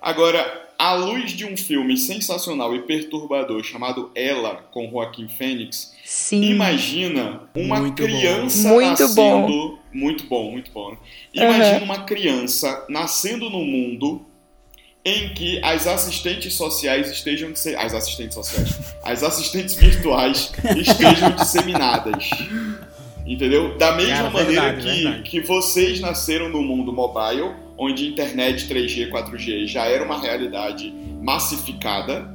Agora, 0.00 0.68
à 0.78 0.92
luz 0.94 1.32
de 1.32 1.46
um 1.46 1.56
filme 1.56 1.96
sensacional 1.96 2.74
e 2.74 2.82
perturbador 2.82 3.62
chamado 3.62 4.10
Ela, 4.14 4.56
com 4.70 4.90
Joaquim 4.90 5.28
Fênix, 5.28 5.94
Sim. 6.04 6.42
imagina 6.44 7.40
uma 7.54 7.80
Muito 7.80 8.02
criança 8.02 8.68
bom. 8.68 8.74
Muito 8.74 9.00
nascendo... 9.00 9.78
Muito 9.92 10.24
bom, 10.24 10.50
muito 10.50 10.70
bom. 10.72 10.90
né? 10.90 10.96
Imagina 11.32 11.84
uma 11.84 12.04
criança 12.04 12.84
nascendo 12.88 13.48
no 13.48 13.64
mundo 13.64 14.26
em 15.04 15.32
que 15.34 15.60
as 15.62 15.86
assistentes 15.86 16.54
sociais 16.54 17.10
estejam... 17.10 17.52
As 17.78 17.94
assistentes 17.94 18.34
sociais. 18.34 18.78
As 19.02 19.22
assistentes 19.22 19.74
virtuais 19.74 20.52
estejam 20.76 21.30
disseminadas. 21.30 22.28
Entendeu? 23.26 23.76
Da 23.78 23.96
mesma 23.96 24.14
Cara, 24.16 24.30
maneira 24.30 24.62
verdade, 24.72 24.82
que, 24.82 25.02
verdade. 25.02 25.22
que 25.22 25.40
vocês 25.40 26.00
nasceram 26.00 26.48
no 26.48 26.62
mundo 26.62 26.92
mobile, 26.92 27.52
onde 27.78 28.08
internet 28.08 28.66
3G, 28.68 29.10
4G 29.10 29.66
já 29.66 29.86
era 29.86 30.04
uma 30.04 30.20
realidade 30.20 30.92
massificada, 31.22 32.30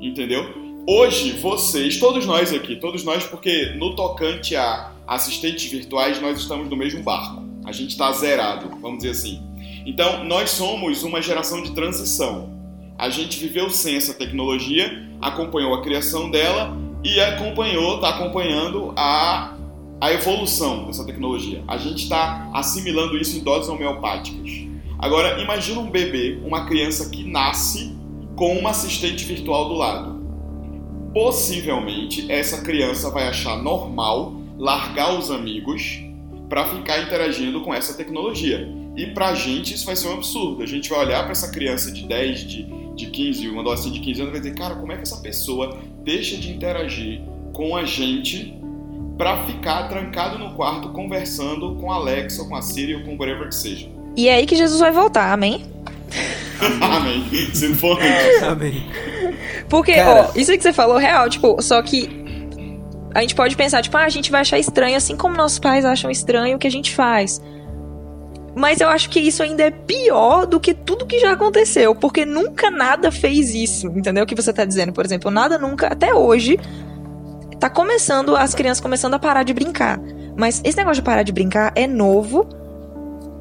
entendeu? 0.00 0.62
Hoje, 0.86 1.32
vocês, 1.32 1.98
todos 1.98 2.26
nós 2.26 2.52
aqui, 2.52 2.74
todos 2.74 3.04
nós, 3.04 3.24
porque 3.24 3.66
no 3.76 3.94
tocante 3.94 4.56
a 4.56 4.90
assistentes 5.06 5.70
virtuais, 5.70 6.20
nós 6.20 6.40
estamos 6.40 6.68
no 6.68 6.76
mesmo 6.76 7.02
barco. 7.02 7.42
A 7.64 7.70
gente 7.70 7.90
está 7.90 8.10
zerado, 8.10 8.68
vamos 8.80 8.98
dizer 8.98 9.10
assim. 9.10 9.40
Então, 9.86 10.24
nós 10.24 10.50
somos 10.50 11.04
uma 11.04 11.22
geração 11.22 11.62
de 11.62 11.72
transição. 11.72 12.50
A 12.98 13.08
gente 13.08 13.38
viveu 13.38 13.70
sem 13.70 13.96
essa 13.96 14.12
tecnologia, 14.12 15.08
acompanhou 15.20 15.74
a 15.74 15.82
criação 15.82 16.30
dela 16.30 16.76
e 17.04 17.20
acompanhou, 17.20 17.96
está 17.96 18.10
acompanhando 18.10 18.92
a, 18.96 19.56
a 20.02 20.12
evolução 20.12 20.86
dessa 20.86 21.06
tecnologia. 21.06 21.62
A 21.68 21.78
gente 21.78 22.02
está 22.02 22.50
assimilando 22.52 23.16
isso 23.16 23.38
em 23.38 23.40
doses 23.40 23.68
homeopáticas. 23.68 24.50
Agora, 24.98 25.40
imagina 25.40 25.78
um 25.78 25.88
bebê, 25.88 26.40
uma 26.44 26.66
criança 26.66 27.08
que 27.08 27.22
nasce 27.22 27.96
com 28.34 28.58
uma 28.58 28.70
assistente 28.70 29.24
virtual 29.24 29.68
do 29.68 29.74
lado. 29.74 30.20
Possivelmente, 31.14 32.26
essa 32.32 32.62
criança 32.62 33.12
vai 33.12 33.28
achar 33.28 33.62
normal 33.62 34.34
largar 34.58 35.16
os 35.16 35.30
amigos 35.30 36.00
para 36.48 36.66
ficar 36.66 37.00
interagindo 37.02 37.60
com 37.60 37.72
essa 37.72 37.94
tecnologia. 37.94 38.68
E 38.96 39.06
pra 39.06 39.36
gente 39.36 39.72
isso 39.72 39.86
vai 39.86 39.94
ser 39.94 40.08
um 40.08 40.14
absurdo. 40.14 40.64
A 40.64 40.66
gente 40.66 40.90
vai 40.90 40.98
olhar 40.98 41.22
para 41.22 41.30
essa 41.30 41.52
criança 41.52 41.92
de 41.92 42.08
10, 42.08 42.40
de, 42.40 42.66
de 42.96 43.06
15, 43.06 43.48
uma 43.50 43.60
adolescente 43.60 43.94
de 43.94 44.00
15 44.00 44.20
anos 44.20 44.30
e 44.30 44.32
vai 44.32 44.40
dizer, 44.40 44.58
cara, 44.58 44.74
como 44.74 44.90
é 44.90 44.96
que 44.96 45.02
essa 45.02 45.20
pessoa 45.20 45.80
deixa 46.02 46.36
de 46.36 46.50
interagir 46.50 47.22
com 47.52 47.76
a 47.76 47.84
gente 47.84 48.60
para 49.22 49.36
ficar 49.44 49.88
trancado 49.88 50.36
no 50.36 50.52
quarto 50.54 50.88
conversando 50.88 51.76
com 51.76 51.92
a 51.92 51.94
Alexa, 51.94 52.42
ou 52.42 52.48
com 52.48 52.56
a 52.56 52.60
Siri 52.60 52.96
ou 52.96 53.04
com 53.04 53.16
whatever 53.16 53.46
que 53.50 53.54
seja. 53.54 53.88
E 54.16 54.28
é 54.28 54.34
aí 54.34 54.46
que 54.46 54.56
Jesus 54.56 54.80
vai 54.80 54.90
voltar, 54.90 55.32
amém? 55.32 55.64
Amém. 56.82 57.24
Se 57.54 57.68
não 57.68 57.76
for 57.76 58.02
antes. 58.02 58.42
Amém. 58.42 58.84
Porque, 59.68 59.94
Cara. 59.94 60.28
ó, 60.28 60.32
isso 60.36 60.50
aí 60.50 60.56
que 60.56 60.64
você 60.64 60.72
falou, 60.72 60.98
real, 60.98 61.30
tipo, 61.30 61.62
só 61.62 61.80
que 61.82 62.10
a 63.14 63.20
gente 63.20 63.36
pode 63.36 63.54
pensar, 63.54 63.80
tipo, 63.80 63.96
ah, 63.96 64.02
a 64.02 64.08
gente 64.08 64.28
vai 64.28 64.40
achar 64.40 64.58
estranho, 64.58 64.96
assim 64.96 65.16
como 65.16 65.36
nossos 65.36 65.60
pais 65.60 65.84
acham 65.84 66.10
estranho 66.10 66.56
o 66.56 66.58
que 66.58 66.66
a 66.66 66.70
gente 66.70 66.92
faz. 66.92 67.40
Mas 68.56 68.80
eu 68.80 68.88
acho 68.88 69.08
que 69.08 69.20
isso 69.20 69.40
ainda 69.40 69.62
é 69.62 69.70
pior 69.70 70.46
do 70.46 70.58
que 70.58 70.74
tudo 70.74 71.06
que 71.06 71.20
já 71.20 71.30
aconteceu, 71.30 71.94
porque 71.94 72.24
nunca 72.26 72.72
nada 72.72 73.12
fez 73.12 73.54
isso, 73.54 73.86
entendeu? 73.86 74.24
O 74.24 74.26
que 74.26 74.34
você 74.34 74.52
tá 74.52 74.64
dizendo, 74.64 74.92
por 74.92 75.04
exemplo, 75.04 75.30
nada 75.30 75.58
nunca, 75.58 75.86
até 75.86 76.12
hoje, 76.12 76.58
tá 77.62 77.70
começando, 77.70 78.34
as 78.36 78.54
crianças 78.56 78.80
começando 78.80 79.14
a 79.14 79.18
parar 79.20 79.44
de 79.44 79.54
brincar. 79.54 80.00
Mas 80.36 80.60
esse 80.64 80.76
negócio 80.76 80.96
de 81.00 81.02
parar 81.02 81.22
de 81.22 81.30
brincar 81.30 81.72
é 81.76 81.86
novo. 81.86 82.48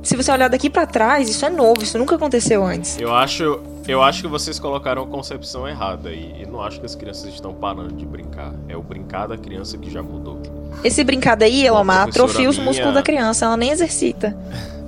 Se 0.04 0.16
você 0.16 0.32
olhar 0.32 0.48
daqui 0.48 0.70
pra 0.70 0.86
trás, 0.86 1.28
isso 1.28 1.44
é 1.44 1.50
novo, 1.50 1.82
isso 1.82 1.98
nunca 1.98 2.16
aconteceu 2.16 2.64
antes. 2.64 3.00
Eu 3.00 3.12
acho, 3.14 3.60
eu 3.88 4.02
acho 4.04 4.22
que 4.22 4.28
vocês 4.28 4.60
colocaram 4.60 5.02
a 5.04 5.08
concepção 5.08 5.68
errada 5.68 6.12
e, 6.12 6.44
e 6.44 6.46
não 6.46 6.62
acho 6.62 6.80
que 6.80 6.86
as 6.86 6.94
crianças 6.94 7.34
estão 7.34 7.52
parando 7.54 7.94
de 7.96 8.06
brincar. 8.06 8.54
É 8.70 8.78
o 8.78 8.82
brincar 8.84 9.28
da 9.28 9.38
criança 9.38 9.76
que 9.78 9.90
já 9.90 10.04
mudou. 10.04 10.40
Esse 10.84 11.04
brincar 11.04 11.36
daí, 11.36 11.66
Elomar, 11.66 12.08
atrofia 12.08 12.48
os 12.48 12.58
minha- 12.58 12.68
músculos 12.68 12.94
da 12.94 13.02
criança, 13.02 13.46
ela 13.46 13.58
nem 13.58 13.72
exercita. 13.72 14.38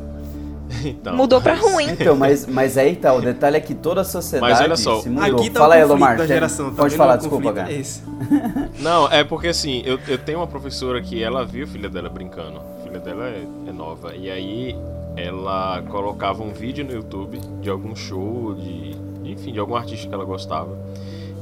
Então, 0.86 1.16
Mudou 1.16 1.42
pra 1.42 1.56
mas- 1.56 1.62
ruim. 1.72 1.90
Então, 1.92 2.16
mas, 2.16 2.46
mas 2.48 2.78
aí 2.78 2.96
tá, 2.96 3.14
o 3.14 3.22
detalhe 3.22 3.58
é 3.58 3.60
que 3.60 3.74
toda 3.74 4.02
a 4.02 4.04
sociedade 4.04 4.52
Mas 4.54 4.62
olha 4.62 4.76
só, 4.76 5.02
se 5.02 5.10
mudou. 5.10 5.40
Aqui 5.40 5.50
tá 5.50 5.60
Fala 5.60 5.74
o 5.76 5.78
aí, 5.78 5.82
Elomar. 5.82 6.18
da 6.18 6.26
geração. 6.28 6.70
tá 6.72 6.82
Pode 6.84 6.96
falar, 6.96 7.16
desculpa, 7.18 7.54
cara. 7.54 7.72
é 7.72 7.76
esse. 7.80 8.02
Não, 8.80 9.08
é 9.12 9.24
porque 9.24 9.48
assim, 9.48 9.82
eu, 9.86 10.00
eu 10.08 10.18
tenho 10.18 10.40
uma 10.40 10.48
professora 10.48 11.02
que 11.02 11.22
ela 11.22 11.46
viu 11.46 11.66
a 11.66 11.68
filha 11.68 11.90
dela 11.90 12.10
brincando. 12.10 12.60
A 12.60 12.84
filha 12.84 13.00
dela 13.00 13.26
é, 13.30 13.44
é 13.68 13.72
nova. 13.72 14.16
E 14.16 14.30
aí 14.30 14.76
ela 15.16 15.82
colocava 15.90 16.44
um 16.44 16.52
vídeo 16.52 16.84
no 16.84 16.92
YouTube 16.92 17.40
de 17.62 17.70
algum 17.70 17.96
show, 17.96 18.54
de. 18.56 18.96
Enfim, 19.24 19.54
de 19.54 19.60
algum 19.60 19.76
artista 19.76 20.08
que 20.08 20.14
ela 20.14 20.26
gostava. 20.26 20.78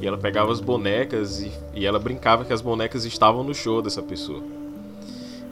E 0.00 0.06
ela 0.06 0.16
pegava 0.18 0.50
as 0.52 0.60
bonecas 0.60 1.40
e, 1.40 1.52
e 1.74 1.86
ela 1.86 1.98
brincava 1.98 2.44
que 2.44 2.52
as 2.52 2.60
bonecas 2.60 3.04
estavam 3.04 3.42
no 3.44 3.54
show 3.54 3.80
dessa 3.82 4.02
pessoa. 4.02 4.42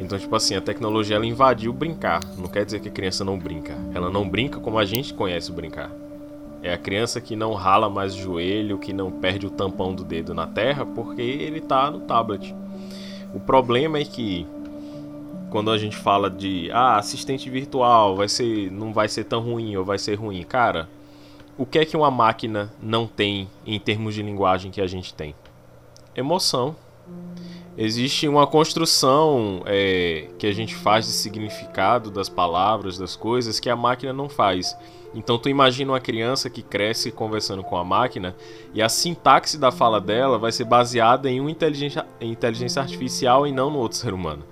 Então, 0.01 0.19
tipo 0.19 0.35
assim, 0.35 0.57
a 0.57 0.61
tecnologia 0.63 1.17
ela 1.17 1.27
invadiu 1.27 1.73
brincar. 1.73 2.21
Não 2.39 2.49
quer 2.49 2.65
dizer 2.65 2.81
que 2.81 2.89
a 2.89 2.93
criança 2.93 3.23
não 3.23 3.39
brinca. 3.39 3.77
Ela 3.95 4.11
não 4.11 4.27
brinca 4.27 4.59
como 4.59 4.79
a 4.79 4.85
gente 4.85 5.13
conhece 5.13 5.51
o 5.51 5.55
brincar. 5.55 5.93
É 6.63 6.73
a 6.73 6.79
criança 6.79 7.21
que 7.21 7.37
não 7.37 7.53
rala 7.53 7.89
mais 7.89 8.15
o 8.15 8.19
joelho, 8.19 8.79
que 8.79 8.93
não 8.93 9.11
perde 9.11 9.47
o 9.47 9.51
tampão 9.51 9.95
do 9.95 10.03
dedo 10.03 10.35
na 10.35 10.47
terra, 10.47 10.87
porque 10.87 11.21
ele 11.21 11.61
tá 11.61 11.91
no 11.91 12.01
tablet. 12.01 12.55
O 13.35 13.41
problema 13.41 13.99
é 13.99 14.05
que 14.05 14.47
quando 15.51 15.71
a 15.71 15.77
gente 15.77 15.97
fala 15.97 16.31
de 16.31 16.71
ah, 16.73 16.97
assistente 16.97 17.51
virtual, 17.51 18.17
vai 18.17 18.29
ser 18.29 18.71
não 18.71 18.93
vai 18.93 19.09
ser 19.09 19.25
tão 19.25 19.41
ruim 19.41 19.77
ou 19.77 19.85
vai 19.85 19.99
ser 19.99 20.15
ruim, 20.15 20.43
cara, 20.43 20.89
o 21.59 21.67
que 21.67 21.79
é 21.79 21.85
que 21.85 21.97
uma 21.97 22.11
máquina 22.11 22.73
não 22.81 23.07
tem 23.07 23.49
em 23.67 23.79
termos 23.79 24.15
de 24.15 24.23
linguagem 24.23 24.71
que 24.71 24.81
a 24.81 24.87
gente 24.87 25.13
tem? 25.13 25.35
Emoção. 26.15 26.75
Existe 27.83 28.29
uma 28.29 28.47
construção 28.47 29.63
é, 29.65 30.29
que 30.39 30.47
a 30.47 30.53
gente 30.53 30.75
faz 30.75 31.07
de 31.07 31.13
significado 31.13 32.11
das 32.11 32.29
palavras, 32.29 32.99
das 32.99 33.17
coisas, 33.17 33.59
que 33.59 33.71
a 33.71 33.75
máquina 33.75 34.13
não 34.13 34.29
faz. 34.29 34.77
Então 35.15 35.39
tu 35.39 35.49
imagina 35.49 35.93
uma 35.93 35.99
criança 35.99 36.51
que 36.51 36.61
cresce 36.61 37.11
conversando 37.11 37.65
com 37.65 37.79
a 37.79 37.83
máquina 37.83 38.37
e 38.75 38.83
a 38.83 38.89
sintaxe 38.91 39.57
da 39.57 39.73
fala 39.73 39.99
dela 39.99 40.39
vai 40.39 40.53
ser 40.53 40.67
baseada 40.67 41.31
em 41.31 41.41
uma 41.41 41.51
inteligência, 41.51 42.05
inteligência 42.21 42.83
artificial 42.83 43.47
e 43.47 43.51
não 43.51 43.71
no 43.71 43.79
outro 43.79 43.97
ser 43.97 44.13
humano. 44.13 44.45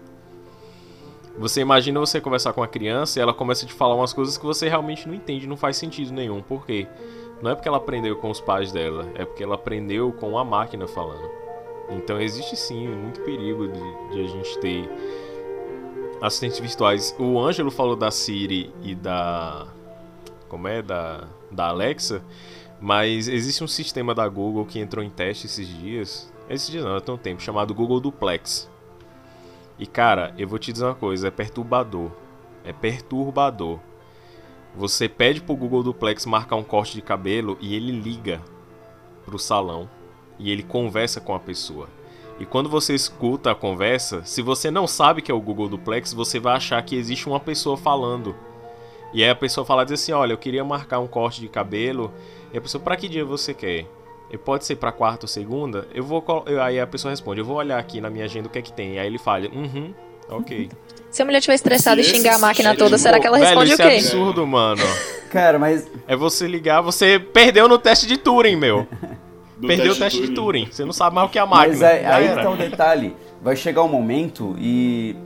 Você 1.36 1.60
imagina 1.60 2.00
você 2.00 2.22
conversar 2.22 2.54
com 2.54 2.62
uma 2.62 2.66
criança 2.66 3.18
e 3.18 3.22
ela 3.22 3.34
começa 3.34 3.66
a 3.66 3.68
te 3.68 3.74
falar 3.74 3.94
umas 3.94 4.14
coisas 4.14 4.38
que 4.38 4.46
você 4.46 4.70
realmente 4.70 5.06
não 5.06 5.14
entende, 5.14 5.46
não 5.46 5.56
faz 5.58 5.76
sentido 5.76 6.14
nenhum. 6.14 6.40
Por 6.40 6.64
quê? 6.64 6.86
Não 7.42 7.50
é 7.50 7.54
porque 7.54 7.68
ela 7.68 7.76
aprendeu 7.76 8.16
com 8.16 8.30
os 8.30 8.40
pais 8.40 8.72
dela, 8.72 9.06
é 9.14 9.26
porque 9.26 9.44
ela 9.44 9.56
aprendeu 9.56 10.12
com 10.12 10.38
a 10.38 10.44
máquina 10.46 10.88
falando. 10.88 11.47
Então 11.90 12.20
existe 12.20 12.56
sim 12.56 12.86
muito 12.88 13.20
perigo 13.20 13.66
de, 13.68 14.12
de 14.12 14.20
a 14.20 14.26
gente 14.26 14.58
ter 14.58 14.88
assistentes 16.20 16.58
virtuais. 16.58 17.14
O 17.18 17.38
Ângelo 17.38 17.70
falou 17.70 17.96
da 17.96 18.10
Siri 18.10 18.72
e 18.82 18.94
da. 18.94 19.66
Como 20.48 20.68
é? 20.68 20.82
Da, 20.82 21.26
da 21.50 21.68
Alexa. 21.68 22.22
Mas 22.80 23.26
existe 23.26 23.64
um 23.64 23.66
sistema 23.66 24.14
da 24.14 24.28
Google 24.28 24.64
que 24.64 24.78
entrou 24.78 25.04
em 25.04 25.10
teste 25.10 25.46
esses 25.46 25.66
dias. 25.66 26.32
Esses 26.48 26.70
dias 26.70 26.84
não, 26.84 27.00
tem 27.00 27.14
um 27.14 27.18
tempo, 27.18 27.42
chamado 27.42 27.74
Google 27.74 28.00
Duplex. 28.00 28.70
E 29.78 29.86
cara, 29.86 30.34
eu 30.38 30.46
vou 30.46 30.58
te 30.58 30.72
dizer 30.72 30.84
uma 30.84 30.94
coisa, 30.94 31.28
é 31.28 31.30
perturbador. 31.30 32.10
É 32.64 32.72
perturbador. 32.72 33.78
Você 34.74 35.08
pede 35.08 35.40
pro 35.40 35.56
Google 35.56 35.82
Duplex 35.82 36.24
marcar 36.26 36.56
um 36.56 36.62
corte 36.62 36.94
de 36.94 37.02
cabelo 37.02 37.58
e 37.60 37.74
ele 37.74 37.90
liga 37.90 38.40
pro 39.24 39.38
salão 39.38 39.88
e 40.38 40.50
ele 40.50 40.62
conversa 40.62 41.20
com 41.20 41.34
a 41.34 41.38
pessoa. 41.40 41.88
E 42.40 42.46
quando 42.46 42.68
você 42.68 42.94
escuta 42.94 43.50
a 43.50 43.54
conversa, 43.54 44.22
se 44.24 44.40
você 44.40 44.70
não 44.70 44.86
sabe 44.86 45.20
que 45.22 45.30
é 45.30 45.34
o 45.34 45.40
Google 45.40 45.68
Duplex, 45.68 46.12
você 46.12 46.38
vai 46.38 46.54
achar 46.56 46.80
que 46.82 46.94
existe 46.96 47.26
uma 47.28 47.40
pessoa 47.40 47.76
falando. 47.76 48.36
E 49.12 49.24
aí 49.24 49.30
a 49.30 49.34
pessoa 49.34 49.64
fala 49.64 49.84
diz 49.84 49.94
assim: 50.00 50.12
"Olha, 50.12 50.32
eu 50.32 50.38
queria 50.38 50.62
marcar 50.64 51.00
um 51.00 51.06
corte 51.08 51.40
de 51.40 51.48
cabelo". 51.48 52.12
E 52.52 52.58
a 52.58 52.60
pessoa: 52.60 52.82
"Para 52.82 52.96
que 52.96 53.08
dia 53.08 53.24
você 53.24 53.52
quer?" 53.52 53.86
E 54.30 54.36
pode 54.36 54.64
ser 54.66 54.76
para 54.76 54.92
quarta 54.92 55.24
ou 55.24 55.28
segunda? 55.28 55.88
Eu 55.94 56.04
vou 56.04 56.22
aí 56.62 56.78
a 56.78 56.86
pessoa 56.86 57.10
responde: 57.10 57.40
"Eu 57.40 57.44
vou 57.44 57.56
olhar 57.56 57.78
aqui 57.78 58.00
na 58.00 58.10
minha 58.10 58.26
agenda 58.26 58.46
o 58.46 58.50
que 58.50 58.58
é 58.58 58.62
que 58.62 58.72
tem". 58.72 58.98
Aí 58.98 59.06
ele 59.06 59.18
fala: 59.18 59.48
"Uhum, 59.48 59.92
OK". 60.28 60.68
Se 61.10 61.22
a 61.22 61.24
mulher 61.24 61.38
estiver 61.38 61.54
estressada 61.54 62.00
e 62.00 62.04
xingar 62.04 62.34
a 62.34 62.38
máquina 62.38 62.76
toda, 62.76 62.96
de 62.96 63.02
será 63.02 63.18
que 63.18 63.26
ela 63.26 63.38
Velho, 63.38 63.48
responde 63.48 63.70
o 63.70 63.74
isso 63.74 63.82
é 63.82 63.88
quê? 63.88 63.96
absurdo, 63.96 64.46
mano. 64.46 64.82
Cara, 65.30 65.58
mas 65.58 65.90
É 66.06 66.14
você 66.14 66.46
ligar, 66.46 66.82
você 66.82 67.18
perdeu 67.18 67.66
no 67.66 67.78
teste 67.78 68.06
de 68.06 68.18
Turing, 68.18 68.54
meu. 68.56 68.86
Do 69.58 69.66
Perdeu 69.66 69.92
o 69.92 69.96
teste 69.96 70.20
de 70.20 70.34
Turing. 70.34 70.68
Você 70.70 70.84
não 70.84 70.92
sabe 70.92 71.16
mais 71.16 71.28
o 71.28 71.32
que 71.32 71.38
é 71.38 71.42
a 71.42 71.46
máquina. 71.46 71.68
Mas 71.68 71.82
aí, 71.82 72.02
Já 72.02 72.14
aí 72.14 72.26
era. 72.26 72.42
tá 72.42 72.50
o 72.50 72.56
detalhe. 72.56 73.16
Vai 73.42 73.56
chegar 73.56 73.82
um 73.82 73.88
momento 73.88 74.54
e 74.58 75.16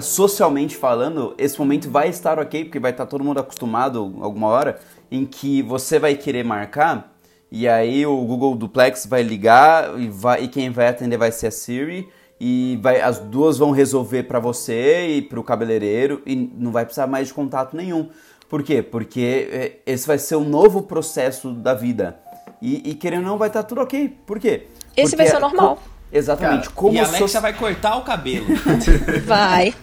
socialmente 0.00 0.76
falando, 0.76 1.34
esse 1.36 1.58
momento 1.58 1.90
vai 1.90 2.08
estar 2.08 2.38
ok, 2.38 2.64
porque 2.64 2.78
vai 2.78 2.92
estar 2.92 3.06
todo 3.06 3.22
mundo 3.22 3.38
acostumado 3.40 4.16
alguma 4.20 4.46
hora, 4.46 4.78
em 5.10 5.26
que 5.26 5.60
você 5.62 5.98
vai 5.98 6.14
querer 6.14 6.44
marcar 6.44 7.16
e 7.50 7.68
aí 7.68 8.04
o 8.04 8.16
Google 8.24 8.56
Duplex 8.56 9.06
vai 9.06 9.22
ligar 9.22 9.98
e, 9.98 10.08
vai, 10.08 10.44
e 10.44 10.48
quem 10.48 10.70
vai 10.70 10.88
atender 10.88 11.16
vai 11.16 11.30
ser 11.30 11.46
a 11.46 11.50
Siri 11.50 12.08
e 12.40 12.78
vai, 12.82 13.00
as 13.00 13.18
duas 13.18 13.56
vão 13.56 13.70
resolver 13.70 14.24
pra 14.24 14.40
você 14.40 15.06
e 15.08 15.22
pro 15.22 15.44
cabeleireiro 15.44 16.22
e 16.26 16.34
não 16.34 16.72
vai 16.72 16.84
precisar 16.84 17.06
mais 17.06 17.28
de 17.28 17.34
contato 17.34 17.76
nenhum. 17.76 18.08
Por 18.48 18.62
quê? 18.62 18.82
Porque 18.82 19.48
é, 19.50 19.78
esse 19.86 20.06
vai 20.06 20.18
ser 20.18 20.36
um 20.36 20.44
novo 20.44 20.82
processo 20.82 21.52
da 21.52 21.72
vida. 21.72 22.18
E, 22.60 22.90
e 22.90 22.94
querendo 22.94 23.22
ou 23.24 23.30
não, 23.30 23.38
vai 23.38 23.48
estar 23.48 23.62
tudo 23.62 23.80
ok. 23.80 24.16
Por 24.26 24.38
quê? 24.38 24.68
Esse 24.96 25.14
vai 25.16 25.26
Porque 25.26 25.38
ser 25.38 25.44
o 25.44 25.48
normal. 25.48 25.76
co- 25.76 25.82
Exatamente. 26.12 26.62
Cara, 26.64 26.72
como 26.74 26.94
e 26.96 27.00
a 27.00 27.04
Alexa 27.06 27.28
so- 27.28 27.40
vai 27.40 27.52
cortar 27.52 27.96
o 27.96 28.02
cabelo. 28.02 28.46
Vai. 29.26 29.74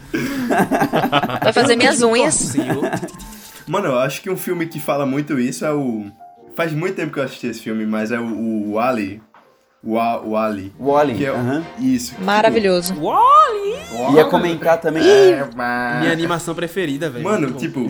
Vai 1.42 1.54
fazer 1.54 1.76
minhas 1.76 2.02
unhas. 2.02 2.54
Mano, 3.68 3.88
eu 3.88 4.00
acho 4.00 4.22
que 4.22 4.30
um 4.30 4.38
filme 4.38 4.66
que 4.68 4.80
fala 4.80 5.06
muito 5.06 5.40
isso 5.40 5.66
é 5.66 5.72
o. 5.74 6.06
Faz 6.56 6.72
muito 6.72 6.96
tempo 6.96 7.12
que 7.12 7.20
eu 7.20 7.24
assisti 7.24 7.48
esse 7.48 7.60
filme, 7.62 7.86
mas 7.86 8.12
é 8.12 8.20
o, 8.20 8.72
o 8.72 8.80
Ali. 8.80 9.22
O, 9.84 10.00
A- 10.00 10.22
o 10.22 10.38
Ali. 10.38 10.72
Wall-E, 10.80 11.14
Que 11.16 11.26
é 11.26 11.32
o- 11.32 11.36
aham. 11.36 11.64
Isso. 11.80 12.12
tipo, 12.12 12.24
Maravilhoso. 12.24 12.94
Ia 14.16 14.26
comentar 14.26 14.80
também. 14.80 15.04
Minha 15.04 16.12
animação 16.12 16.56
preferida, 16.56 17.10
velho. 17.10 17.24
Mano, 17.24 17.52
tipo, 17.52 17.86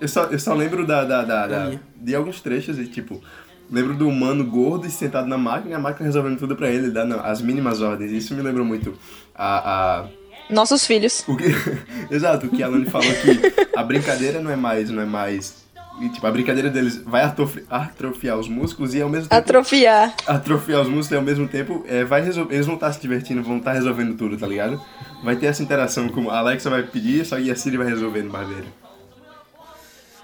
eu, 0.00 0.08
só, 0.08 0.24
eu 0.24 0.38
só 0.40 0.54
lembro 0.54 0.84
da, 0.86 1.04
da, 1.04 1.22
da- 1.24 1.46
da- 1.46 1.70
de 1.96 2.14
alguns 2.16 2.40
trechos 2.40 2.78
e, 2.78 2.86
tipo, 2.86 3.22
lembro 3.70 3.94
do 3.94 4.08
humano 4.08 4.44
gordo 4.44 4.86
e 4.86 4.90
sentado 4.90 5.26
na 5.28 5.38
máquina 5.38 5.70
e 5.70 5.74
a 5.74 5.78
máquina 5.78 6.06
resolvendo 6.06 6.38
tudo 6.38 6.56
pra 6.56 6.68
ele, 6.68 6.90
dando 6.90 7.14
as 7.20 7.40
mínimas 7.40 7.80
ordens. 7.80 8.10
Isso 8.12 8.34
me 8.34 8.42
lembrou 8.42 8.64
muito 8.66 8.94
a. 9.34 10.00
a 10.02 10.06
Nossos 10.48 10.84
filhos. 10.86 11.22
o 11.28 11.36
que, 11.36 11.44
exato, 12.10 12.46
o 12.46 12.50
que 12.50 12.62
a 12.62 12.68
Lani 12.68 12.86
falou 12.86 13.06
que 13.14 13.76
a 13.76 13.82
brincadeira 13.82 14.40
não 14.40 14.50
é 14.50 14.56
mais, 14.56 14.90
não 14.90 15.00
é 15.02 15.06
mais. 15.06 15.64
e, 16.00 16.08
tipo, 16.08 16.26
a 16.26 16.30
brincadeira 16.30 16.68
deles 16.70 17.00
vai 17.04 17.22
atrofi- 17.22 17.64
atrofiar 17.70 18.36
os 18.38 18.48
músculos 18.48 18.94
e 18.94 19.00
ao 19.02 19.08
mesmo 19.08 19.28
tempo. 19.28 19.40
Atrofiar. 19.40 20.14
atrofiar 20.26 20.80
os 20.80 20.88
músculos 20.88 21.10
e 21.12 21.16
ao 21.16 21.22
mesmo 21.22 21.46
tempo 21.46 21.84
é, 21.86 22.04
vai 22.04 22.20
resol- 22.22 22.48
eles 22.50 22.66
vão 22.66 22.74
estar 22.74 22.92
se 22.92 23.00
divertindo, 23.00 23.42
vão 23.42 23.58
estar 23.58 23.72
resolvendo 23.74 24.16
tudo, 24.16 24.36
tá 24.36 24.46
ligado? 24.46 24.80
Vai 25.22 25.36
ter 25.36 25.46
essa 25.46 25.62
interação 25.62 26.08
como 26.08 26.30
a 26.30 26.38
Alexa 26.38 26.68
vai 26.70 26.82
pedir, 26.82 27.24
só 27.26 27.36
que 27.36 27.50
a 27.50 27.54
Siri 27.54 27.76
vai 27.76 27.86
resolver 27.86 28.22
no 28.22 28.30
barbeiro. 28.30 28.66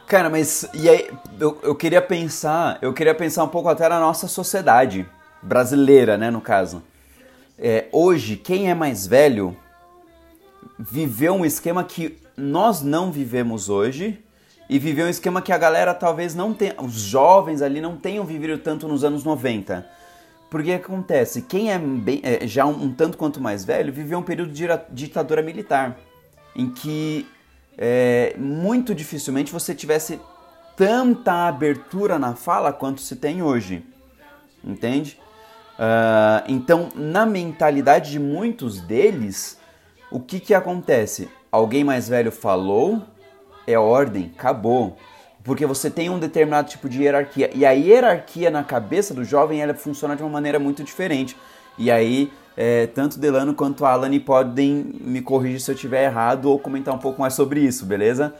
Cara, 0.07 0.31
mas 0.31 0.69
e 0.73 0.89
aí 0.89 1.11
eu, 1.41 1.59
eu 1.63 1.75
queria 1.75 2.01
pensar, 2.01 2.79
eu 2.81 2.93
queria 2.93 3.15
pensar 3.15 3.43
um 3.43 3.49
pouco 3.49 3.69
até 3.69 3.89
na 3.89 3.99
nossa 3.99 4.29
sociedade 4.29 5.05
brasileira, 5.43 6.17
né, 6.17 6.31
no 6.31 6.41
caso. 6.41 6.83
É, 7.59 7.87
hoje, 7.91 8.37
quem 8.37 8.71
é 8.71 8.75
mais 8.75 9.07
velho 9.07 9.57
viveu 10.79 11.35
um 11.35 11.45
esquema 11.45 11.83
que 11.83 12.19
nós 12.37 12.83
não 12.83 13.11
vivemos 13.11 13.69
hoje 13.69 14.23
e 14.69 14.79
viveu 14.79 15.07
um 15.07 15.11
esquema 15.11 15.43
que 15.43 15.53
a 15.53 15.59
galera 15.59 15.93
talvez 15.95 16.35
não 16.35 16.53
tenha, 16.53 16.75
os 16.81 16.93
jovens 16.93 17.61
ali 17.63 17.81
não 17.81 17.97
tenham 17.97 18.25
vivido 18.25 18.59
tanto 18.59 18.87
nos 18.87 19.03
anos 19.03 19.25
90. 19.25 19.87
Porque 20.49 20.73
acontece, 20.73 21.43
quem 21.43 21.73
é, 21.73 21.79
bem- 21.79 22.21
é, 22.23 22.47
já 22.47 22.65
um, 22.65 22.85
um 22.85 22.93
tanto 22.93 23.19
quanto 23.19 23.41
mais 23.41 23.65
velho 23.65 23.93
viveu 23.93 24.19
um 24.21 24.23
período 24.23 24.53
de 24.53 24.69
ditadura 24.93 25.43
militar, 25.43 25.99
em 26.55 26.71
que 26.71 27.27
é, 27.79 28.35
muito 28.39 28.95
dificilmente 28.95 29.53
você 29.53 29.75
tivesse 29.75 30.21
tanta 30.77 31.47
abertura 31.47 32.19
na 32.19 32.35
fala 32.35 32.73
quanto 32.73 33.01
se 33.01 33.17
tem 33.17 33.43
hoje, 33.43 33.85
entende? 34.65 35.19
Ah, 35.79 36.45
então, 36.49 36.89
na 36.95 37.27
mentalidade 37.27 38.11
de 38.11 38.19
muitos 38.19 38.81
deles, 38.81 39.59
o 40.11 40.21
que 40.21 40.41
que 40.41 40.55
acontece? 40.55 41.29
Alguém 41.51 41.85
mais 41.85 42.09
velho 42.09 42.33
falou, 42.33 43.03
é 43.67 43.79
ordem, 43.79 44.33
acabou. 44.39 44.97
porque 45.47 45.65
você 45.65 45.89
tem 45.89 46.11
um 46.11 46.19
determinado 46.19 46.69
tipo 46.69 46.89
de 46.89 47.01
hierarquia. 47.01 47.51
E 47.55 47.65
a 47.65 47.71
hierarquia 47.71 48.51
na 48.51 48.65
cabeça 48.65 49.15
do 49.15 49.25
jovem 49.25 49.61
ela 49.61 49.75
funciona 49.75 50.17
de 50.17 50.23
uma 50.23 50.29
maneira 50.29 50.59
muito 50.59 50.83
diferente. 50.83 51.37
E 51.79 51.89
aí, 51.89 52.33
é, 52.57 52.87
tanto 52.87 53.19
Delano 53.19 53.55
quanto 53.55 53.85
Alan 53.85 54.19
podem 54.19 54.93
me 55.01 55.21
corrigir 55.21 55.61
se 55.61 55.71
eu 55.71 55.75
estiver 55.75 56.05
errado 56.05 56.47
ou 56.47 56.59
comentar 56.59 56.95
um 56.95 56.99
pouco 56.99 57.21
mais 57.21 57.35
sobre 57.35 57.61
isso, 57.61 57.85
beleza? 57.85 58.35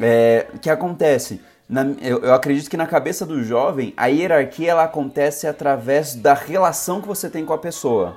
É, 0.00 0.46
o 0.54 0.58
que 0.58 0.70
acontece? 0.70 1.40
Na, 1.68 1.84
eu, 2.00 2.18
eu, 2.18 2.34
acredito 2.34 2.70
que 2.70 2.76
na 2.76 2.86
cabeça 2.86 3.26
do 3.26 3.42
jovem, 3.42 3.92
a 3.96 4.06
hierarquia 4.06 4.70
ela 4.70 4.84
acontece 4.84 5.46
através 5.46 6.14
da 6.14 6.34
relação 6.34 7.00
que 7.00 7.08
você 7.08 7.28
tem 7.28 7.44
com 7.44 7.52
a 7.52 7.58
pessoa. 7.58 8.16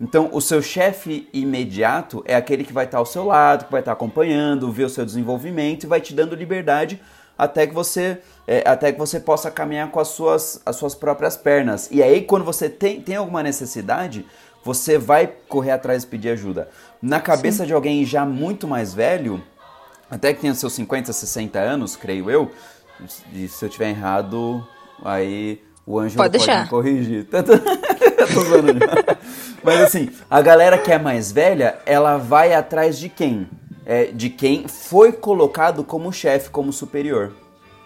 Então, 0.00 0.28
o 0.32 0.40
seu 0.40 0.60
chefe 0.60 1.28
imediato 1.32 2.22
é 2.26 2.34
aquele 2.34 2.64
que 2.64 2.72
vai 2.72 2.84
estar 2.84 2.98
ao 2.98 3.06
seu 3.06 3.24
lado, 3.24 3.64
que 3.64 3.72
vai 3.72 3.80
estar 3.80 3.92
acompanhando, 3.92 4.70
vê 4.70 4.84
o 4.84 4.90
seu 4.90 5.04
desenvolvimento 5.04 5.84
e 5.84 5.86
vai 5.86 6.00
te 6.00 6.12
dando 6.12 6.34
liberdade 6.34 7.00
até 7.38 7.66
que 7.66 7.74
você 7.74 8.18
é, 8.46 8.62
até 8.66 8.92
que 8.92 8.98
você 8.98 9.18
possa 9.18 9.50
caminhar 9.50 9.90
com 9.90 9.98
as 10.00 10.08
suas, 10.08 10.60
as 10.64 10.76
suas 10.76 10.94
próprias 10.94 11.36
pernas. 11.36 11.88
E 11.90 12.02
aí, 12.02 12.22
quando 12.22 12.44
você 12.44 12.68
tem, 12.68 13.00
tem 13.00 13.16
alguma 13.16 13.42
necessidade, 13.42 14.24
você 14.66 14.98
vai 14.98 15.32
correr 15.48 15.70
atrás 15.70 16.02
e 16.02 16.06
pedir 16.08 16.30
ajuda. 16.30 16.68
Na 17.00 17.20
cabeça 17.20 17.58
Sim. 17.58 17.68
de 17.68 17.72
alguém 17.72 18.04
já 18.04 18.26
muito 18.26 18.66
mais 18.66 18.92
velho, 18.92 19.40
até 20.10 20.34
que 20.34 20.40
tenha 20.40 20.52
seus 20.54 20.72
50, 20.72 21.12
60 21.12 21.56
anos, 21.56 21.94
creio 21.94 22.28
eu, 22.28 22.50
e 23.32 23.46
se 23.46 23.64
eu 23.64 23.68
tiver 23.68 23.90
errado, 23.90 24.66
aí 25.04 25.62
o 25.86 26.00
anjo 26.00 26.16
pode, 26.16 26.36
pode 26.36 26.60
me 26.60 26.68
corrigir. 26.68 27.28
Tô 27.30 28.40
zoando. 28.40 28.80
Mas 29.62 29.82
assim, 29.82 30.10
a 30.28 30.42
galera 30.42 30.76
que 30.76 30.90
é 30.90 30.98
mais 30.98 31.30
velha, 31.30 31.78
ela 31.86 32.16
vai 32.16 32.52
atrás 32.52 32.98
de 32.98 33.08
quem? 33.08 33.48
É, 33.84 34.06
de 34.06 34.28
quem 34.28 34.66
foi 34.66 35.12
colocado 35.12 35.84
como 35.84 36.12
chefe, 36.12 36.50
como 36.50 36.72
superior. 36.72 37.32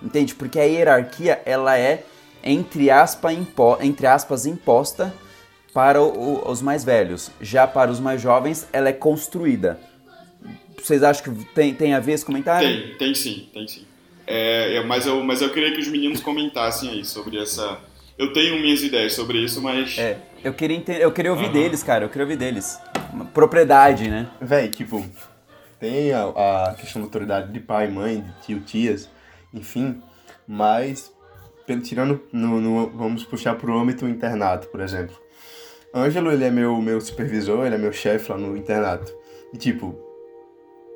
Entende? 0.02 0.34
Porque 0.34 0.58
a 0.58 0.64
hierarquia, 0.64 1.42
ela 1.44 1.78
é, 1.78 2.04
entre, 2.42 2.90
aspa, 2.90 3.34
impo 3.34 3.76
entre 3.82 4.06
aspas, 4.06 4.46
imposta 4.46 5.12
para 5.72 6.02
o, 6.02 6.48
os 6.50 6.62
mais 6.62 6.84
velhos. 6.84 7.30
Já 7.40 7.66
para 7.66 7.90
os 7.90 8.00
mais 8.00 8.20
jovens, 8.20 8.68
ela 8.72 8.88
é 8.88 8.92
construída. 8.92 9.78
Vocês 10.82 11.02
acham 11.02 11.34
que 11.34 11.44
tem, 11.54 11.74
tem 11.74 11.94
a 11.94 12.00
ver 12.00 12.12
esse 12.12 12.24
comentário? 12.24 12.66
Tem, 12.66 12.94
tem 12.96 13.14
sim, 13.14 13.48
tem 13.52 13.68
sim. 13.68 13.84
É, 14.26 14.82
mas, 14.84 15.06
eu, 15.06 15.22
mas 15.22 15.42
eu 15.42 15.50
queria 15.50 15.72
que 15.72 15.80
os 15.80 15.88
meninos 15.88 16.20
comentassem 16.20 16.90
aí 16.90 17.04
sobre 17.04 17.38
essa. 17.38 17.78
Eu 18.16 18.32
tenho 18.32 18.60
minhas 18.60 18.82
ideias 18.82 19.14
sobre 19.14 19.38
isso, 19.38 19.60
mas. 19.60 19.98
É, 19.98 20.18
eu 20.42 20.54
queria, 20.54 20.76
entender, 20.76 21.02
eu 21.02 21.12
queria 21.12 21.32
ouvir 21.32 21.46
uhum. 21.46 21.52
deles, 21.52 21.82
cara. 21.82 22.04
Eu 22.04 22.08
queria 22.08 22.24
ouvir 22.24 22.36
deles. 22.36 22.78
Uma 23.12 23.24
propriedade, 23.24 24.08
né? 24.08 24.28
Véi, 24.40 24.68
tipo, 24.68 25.04
tem 25.80 26.12
a, 26.12 26.24
a, 26.24 26.74
questão 26.74 27.02
da 27.02 27.06
autoridade 27.06 27.52
de 27.52 27.60
pai, 27.60 27.88
mãe, 27.88 28.20
de 28.20 28.46
tio, 28.46 28.60
tias, 28.60 29.10
enfim, 29.52 30.00
mas 30.46 31.12
tirando, 31.82 32.20
no, 32.32 32.60
no, 32.60 32.90
vamos 32.90 33.22
puxar 33.24 33.54
pro 33.54 33.78
âmbito 33.78 34.06
internato, 34.06 34.66
por 34.68 34.80
exemplo. 34.80 35.16
Ângelo, 35.94 36.30
ele 36.30 36.44
é 36.44 36.50
meu, 36.50 36.80
meu 36.80 37.00
supervisor, 37.00 37.66
ele 37.66 37.74
é 37.74 37.78
meu 37.78 37.92
chefe 37.92 38.30
lá 38.30 38.38
no 38.38 38.56
internato. 38.56 39.12
E 39.52 39.58
tipo, 39.58 39.94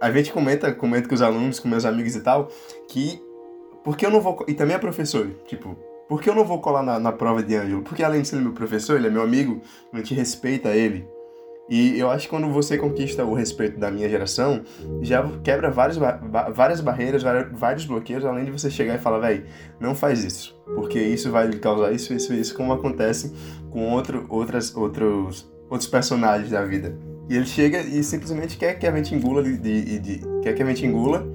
a 0.01 0.11
gente 0.11 0.33
comenta, 0.33 0.73
comenta 0.73 1.09
com 1.09 1.15
os 1.15 1.23
alunos, 1.23 1.59
com 1.59 1.69
meus 1.69 1.85
amigos 1.85 2.15
e 2.15 2.21
tal, 2.21 2.49
que 2.89 3.21
porque 3.83 4.07
eu 4.07 4.11
não 4.11 4.21
vou. 4.21 4.45
E 4.49 4.55
também 4.55 4.77
é 4.77 4.79
professor, 4.79 5.29
tipo, 5.47 5.77
por 6.09 6.21
que 6.21 6.31
eu 6.31 6.35
não 6.35 6.45
vou 6.45 6.61
colar 6.61 6.83
na, 6.83 6.99
na 6.99 7.13
prova 7.13 7.43
de 7.43 7.55
Ângelo? 7.55 7.83
Porque 7.83 8.03
além 8.03 8.23
de 8.23 8.29
ser 8.29 8.37
meu 8.37 8.53
professor, 8.53 8.97
ele 8.97 9.09
é 9.09 9.11
meu 9.11 9.23
amigo, 9.23 9.61
a 9.93 9.97
gente 9.97 10.15
respeita 10.15 10.71
ele. 10.71 11.07
E 11.69 11.99
eu 11.99 12.11
acho 12.11 12.27
que 12.27 12.31
quando 12.31 12.51
você 12.51 12.77
conquista 12.77 13.25
o 13.25 13.33
respeito 13.33 13.79
da 13.79 13.91
minha 13.91 14.09
geração, 14.09 14.63
já 15.01 15.27
quebra 15.43 15.71
várias, 15.71 15.99
várias 16.55 16.81
barreiras, 16.81 17.23
vários 17.53 17.87
bloqueios, 17.87 18.25
além 18.25 18.45
de 18.45 18.51
você 18.51 18.71
chegar 18.71 18.97
e 18.97 18.99
falar, 18.99 19.19
velho, 19.21 19.47
não 19.81 19.95
faz 19.95 20.23
isso, 20.23 20.61
porque 20.75 21.01
isso 21.01 21.31
vai 21.31 21.47
lhe 21.47 21.59
causar 21.59 21.93
isso, 21.93 22.13
isso, 22.13 22.35
isso, 22.35 22.55
como 22.55 22.73
acontece 22.73 23.33
com 23.71 23.91
outro, 23.93 24.27
outras, 24.29 24.77
outros, 24.77 25.51
outros 25.71 25.89
personagens 25.89 26.51
da 26.51 26.63
vida. 26.63 26.99
E 27.31 27.37
ele 27.37 27.47
chega 27.47 27.81
e 27.81 28.05
simplesmente 28.05 28.59
quer 28.59 28.79
que 28.79 28.87
a 28.87 28.95
gente 28.95 29.15
engula, 29.15 29.43
de, 29.43 29.57
de, 29.57 29.99
de, 29.99 30.21
quer 30.43 30.53
que 30.53 30.63
a 30.63 30.67
gente 30.67 30.85
engula 30.85 31.27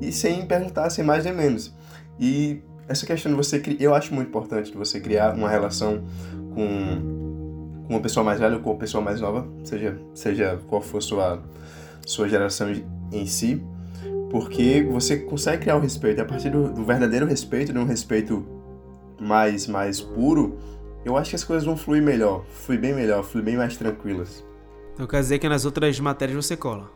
e 0.00 0.10
sem 0.10 0.46
perguntar, 0.46 0.88
sem 0.88 1.04
mais 1.04 1.26
nem 1.26 1.34
menos. 1.34 1.74
E 2.18 2.62
essa 2.88 3.04
questão 3.04 3.30
de 3.30 3.36
você, 3.36 3.62
eu 3.78 3.94
acho 3.94 4.14
muito 4.14 4.28
importante 4.28 4.70
de 4.72 4.78
você 4.78 4.98
criar 4.98 5.34
uma 5.34 5.50
relação 5.50 6.04
com 6.54 7.23
com 7.86 7.94
uma 7.94 8.00
pessoa 8.00 8.24
mais 8.24 8.40
velha 8.40 8.56
ou 8.56 8.60
com 8.60 8.70
uma 8.70 8.78
pessoa 8.78 9.02
mais 9.02 9.20
nova, 9.20 9.46
seja, 9.62 9.98
seja 10.14 10.58
qual 10.68 10.80
for 10.80 11.02
sua, 11.02 11.42
sua 12.06 12.28
geração 12.28 12.72
em 13.12 13.26
si, 13.26 13.62
porque 14.30 14.86
você 14.90 15.18
consegue 15.18 15.62
criar 15.62 15.76
o 15.76 15.78
um 15.78 15.82
respeito. 15.82 16.18
E 16.18 16.22
a 16.22 16.24
partir 16.24 16.50
do, 16.50 16.72
do, 16.72 16.84
verdadeiro 16.84 17.26
respeito, 17.26 17.72
de 17.72 17.78
um 17.78 17.84
respeito 17.84 18.44
mais, 19.20 19.66
mais 19.66 20.00
puro, 20.00 20.58
eu 21.04 21.16
acho 21.16 21.30
que 21.30 21.36
as 21.36 21.44
coisas 21.44 21.64
vão 21.64 21.76
fluir 21.76 22.02
melhor, 22.02 22.44
fluir 22.46 22.80
bem 22.80 22.94
melhor, 22.94 23.22
fluir 23.22 23.44
bem 23.44 23.56
mais 23.56 23.76
tranquilas. 23.76 24.44
Então 24.94 25.06
quer 25.06 25.20
dizer 25.20 25.38
que 25.38 25.48
nas 25.48 25.64
outras 25.64 25.98
matérias 26.00 26.44
você 26.44 26.56
cola? 26.56 26.90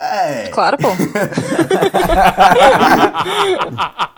É. 0.00 0.48
Claro, 0.48 0.78
pô. 0.78 0.88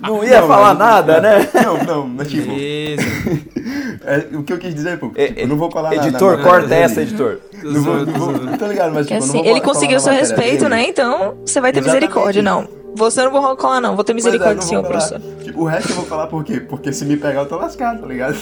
não 0.00 0.24
ia 0.24 0.40
não, 0.40 0.48
falar 0.48 0.74
mas, 0.74 0.78
nada, 0.78 1.20
né? 1.20 1.48
Não, 1.54 1.84
não, 1.84 2.08
mas 2.08 2.28
tipo. 2.28 2.50
é, 4.04 4.36
o 4.36 4.42
que 4.42 4.52
eu 4.52 4.58
quis 4.58 4.74
dizer, 4.74 4.98
pô, 4.98 5.08
tipo, 5.08 5.18
eu 5.38 5.48
não 5.48 5.56
vou 5.56 5.68
colar 5.68 5.92
editor, 5.94 6.12
nada. 6.12 6.26
Editor, 6.26 6.42
corta 6.42 6.74
essa, 6.74 7.02
editor. 7.02 7.38
Não 7.60 7.82
vou, 7.82 8.06
não 8.06 8.12
vou, 8.12 8.32
não 8.32 8.56
tô 8.56 8.66
ligado, 8.68 8.94
mas 8.94 9.08
tipo, 9.08 9.18
assim, 9.18 9.44
Ele 9.44 9.60
conseguiu 9.60 9.98
seu 9.98 10.12
respeito, 10.12 10.60
dele. 10.60 10.68
né? 10.68 10.88
Então 10.88 11.38
você 11.44 11.60
vai 11.60 11.72
ter 11.72 11.80
Exatamente. 11.80 12.06
misericórdia, 12.06 12.40
não. 12.40 12.68
Você 12.94 13.20
não 13.20 13.32
vou 13.32 13.56
colar, 13.56 13.80
não. 13.80 13.96
Vou 13.96 14.04
ter 14.04 14.12
é, 14.12 14.14
misericórdia 14.14 14.58
do 14.58 14.64
senhor, 14.64 14.84
professor. 14.84 15.20
Tipo, 15.42 15.62
o 15.62 15.64
resto 15.64 15.90
eu 15.90 15.96
vou 15.96 16.04
falar 16.04 16.28
por 16.28 16.44
quê? 16.44 16.60
Porque 16.60 16.92
se 16.92 17.04
me 17.04 17.16
pegar, 17.16 17.40
eu 17.40 17.46
tô 17.46 17.56
lascado, 17.56 18.02
tá 18.02 18.06
ligado? 18.06 18.36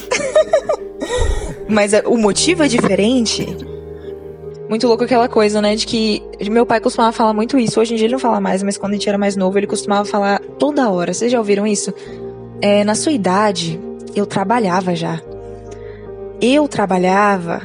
mas 1.66 1.94
é, 1.94 2.02
o 2.06 2.18
motivo 2.18 2.62
é 2.62 2.68
diferente. 2.68 3.56
Muito 4.68 4.86
louco 4.88 5.04
aquela 5.04 5.28
coisa, 5.28 5.60
né? 5.60 5.76
De 5.76 5.86
que 5.86 6.22
meu 6.50 6.66
pai 6.66 6.80
costumava 6.80 7.12
falar 7.12 7.32
muito 7.32 7.58
isso. 7.58 7.80
Hoje 7.80 7.94
em 7.94 7.96
dia 7.96 8.06
ele 8.06 8.14
não 8.14 8.18
fala 8.18 8.40
mais, 8.40 8.62
mas 8.62 8.76
quando 8.76 8.92
a 8.92 8.94
gente 8.96 9.08
era 9.08 9.16
mais 9.16 9.36
novo, 9.36 9.56
ele 9.58 9.66
costumava 9.66 10.04
falar 10.04 10.40
toda 10.58 10.90
hora. 10.90 11.14
Vocês 11.14 11.30
já 11.30 11.38
ouviram 11.38 11.66
isso? 11.66 11.94
É, 12.60 12.82
na 12.82 12.94
sua 12.94 13.12
idade, 13.12 13.78
eu 14.14 14.26
trabalhava 14.26 14.94
já. 14.94 15.20
Eu 16.40 16.66
trabalhava 16.66 17.62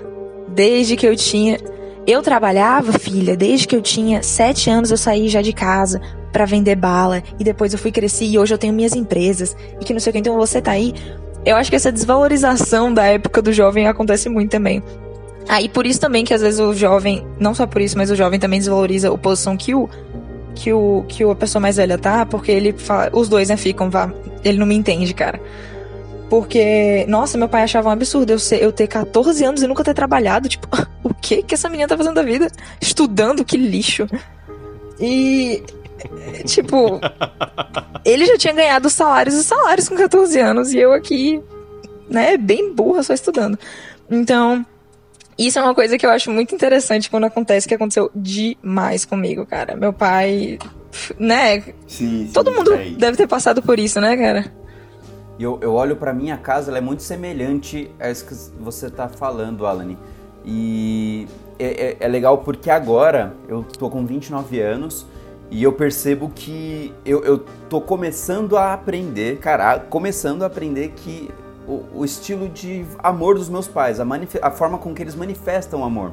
desde 0.48 0.96
que 0.96 1.08
eu 1.08 1.16
tinha. 1.16 1.58
Eu 2.06 2.22
trabalhava, 2.22 2.94
filha, 2.94 3.36
desde 3.36 3.68
que 3.68 3.76
eu 3.76 3.82
tinha 3.82 4.22
sete 4.22 4.70
anos 4.70 4.92
eu 4.92 4.98
saí 4.98 5.28
já 5.28 5.42
de 5.42 5.54
casa 5.54 6.00
para 6.32 6.46
vender 6.46 6.76
bala. 6.76 7.24
E 7.40 7.44
depois 7.44 7.74
eu 7.74 7.80
fui 7.80 7.92
crescer 7.92 8.26
e 8.26 8.38
hoje 8.38 8.54
eu 8.54 8.58
tenho 8.60 8.74
minhas 8.74 8.96
empresas. 8.96 9.56
E 9.80 9.86
que 9.86 9.94
não 9.94 10.00
sei 10.00 10.12
o 10.12 10.14
que. 10.14 10.20
Então 10.20 10.38
você 10.38 10.62
tá 10.62 10.72
aí. 10.72 10.94
Eu 11.44 11.56
acho 11.56 11.72
que 11.72 11.76
essa 11.76 11.92
desvalorização 11.92 12.94
da 12.94 13.06
época 13.06 13.42
do 13.42 13.52
jovem 13.52 13.88
acontece 13.88 14.30
muito 14.30 14.52
também. 14.52 14.84
Ah, 15.48 15.62
e 15.62 15.68
por 15.68 15.86
isso 15.86 16.00
também 16.00 16.24
que 16.24 16.34
às 16.34 16.42
vezes 16.42 16.60
o 16.60 16.74
jovem, 16.74 17.26
não 17.40 17.54
só 17.54 17.66
por 17.66 17.82
isso, 17.82 17.98
mas 17.98 18.10
o 18.10 18.16
jovem 18.16 18.40
também 18.40 18.60
desvaloriza 18.60 19.14
a 19.14 19.18
posição 19.18 19.58
que 19.58 19.76
o 19.76 19.90
que 20.54 20.72
o 20.74 21.06
que 21.08 21.24
a 21.24 21.36
pessoa 21.36 21.62
mais 21.62 21.78
velha 21.78 21.98
tá, 21.98 22.26
porque 22.26 22.52
ele 22.52 22.74
fala, 22.74 23.10
os 23.14 23.30
dois 23.30 23.50
né, 23.50 23.58
ficam, 23.58 23.90
vá, 23.90 24.12
ele 24.44 24.58
não 24.58 24.66
me 24.66 24.76
entende, 24.76 25.14
cara. 25.14 25.40
Porque, 26.30 27.06
nossa, 27.10 27.38
meu 27.38 27.50
pai 27.50 27.64
achava 27.64 27.90
um 27.90 27.92
absurdo 27.92 28.32
eu, 28.32 28.40
ser, 28.40 28.64
eu 28.64 28.72
ter 28.72 28.88
14 28.88 29.44
anos 29.44 29.64
e 29.64 29.68
nunca 29.68 29.84
ter 29.84 29.94
trabalhado. 29.94 30.48
Tipo, 30.48 30.66
o 31.04 31.14
que 31.14 31.44
que 31.44 31.56
essa 31.56 31.68
menina 31.68 31.90
tá 31.90 31.98
fazendo 31.98 32.16
da 32.16 32.24
vida? 32.24 32.48
Estudando, 32.80 33.44
que 33.44 33.58
lixo. 33.58 34.08
E, 34.98 35.62
tipo, 36.46 37.02
ele 38.06 38.26
já 38.26 38.38
tinha 38.38 38.54
ganhado 38.54 38.90
salários 38.90 39.36
e 39.36 39.44
salários 39.44 39.90
com 39.90 39.96
14 39.98 40.40
anos 40.40 40.72
e 40.72 40.78
eu 40.78 40.94
aqui, 40.94 41.42
né, 42.10 42.38
bem 42.38 42.74
burra 42.74 43.04
só 43.04 43.14
estudando. 43.14 43.60
Então, 44.10 44.66
isso 45.38 45.60
é 45.60 45.62
uma 45.62 45.74
coisa 45.74 45.98
que 45.98 46.06
eu 46.06 46.10
acho 46.10 46.32
muito 46.32 46.54
interessante 46.54 47.10
quando 47.10 47.26
acontece, 47.26 47.68
que 47.68 47.74
aconteceu 47.74 48.12
demais 48.16 49.06
comigo, 49.06 49.46
cara. 49.46 49.76
Meu 49.76 49.94
pai, 49.94 50.60
né? 51.18 51.62
Sim, 51.88 52.26
sim 52.26 52.30
Todo 52.34 52.52
mundo 52.52 52.74
é. 52.74 52.90
deve 52.92 53.18
ter 53.18 53.28
passado 53.28 53.62
por 53.62 53.80
isso, 53.80 54.00
né, 54.00 54.16
cara? 54.18 54.52
Eu, 55.40 55.58
eu 55.62 55.74
olho 55.74 55.96
para 55.96 56.14
minha 56.14 56.38
casa, 56.38 56.70
ela 56.70 56.78
é 56.78 56.82
muito 56.82 57.02
semelhante 57.02 57.90
a 58.00 58.10
isso 58.10 58.26
que 58.26 58.36
você 58.62 58.90
tá 58.90 59.08
falando, 59.08 59.66
Alane. 59.66 59.98
E 60.46 61.28
é, 61.58 61.66
é, 61.66 61.98
é 62.00 62.08
legal 62.08 62.40
porque 62.40 62.70
agora 62.70 63.34
eu 63.48 63.64
tô 63.64 63.90
com 63.90 64.06
29 64.06 64.60
anos 64.60 65.06
e 65.50 65.64
eu 65.64 65.74
percebo 65.74 66.32
que 66.34 66.94
eu, 67.06 67.24
eu 67.24 67.46
tô 67.70 67.82
começando 67.82 68.56
a 68.58 68.74
aprender, 68.74 69.38
cara, 69.40 69.80
começando 69.80 70.44
a 70.44 70.46
aprender 70.46 70.94
que 70.96 71.30
o, 71.68 71.84
o 72.00 72.06
estilo 72.06 72.50
de 72.50 72.86
amor 73.00 73.36
dos 73.36 73.50
meus 73.50 73.68
pais, 73.68 74.00
a, 74.00 74.06
a, 74.42 74.52
forma 74.52 74.78
com 74.78 74.94
que 74.94 75.02
eles 75.02 75.16
manifestam 75.16 75.84
amor. 75.84 76.12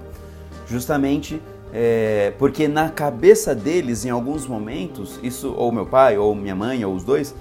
Justamente 0.66 1.40
é, 1.72 2.32
porque 2.38 2.66
na 2.66 2.88
cabeça 2.88 3.54
deles, 3.54 4.04
em 4.04 4.10
alguns 4.10 4.46
momentos, 4.46 5.18
isso, 5.22 5.52
ou 5.56 5.70
meu 5.70 5.86
pai, 5.86 6.16
ou 6.16 6.34
minha 6.34 6.54
mãe, 6.54 6.84
ou 6.84 6.94
os 6.94 7.04
dois, 7.04 7.34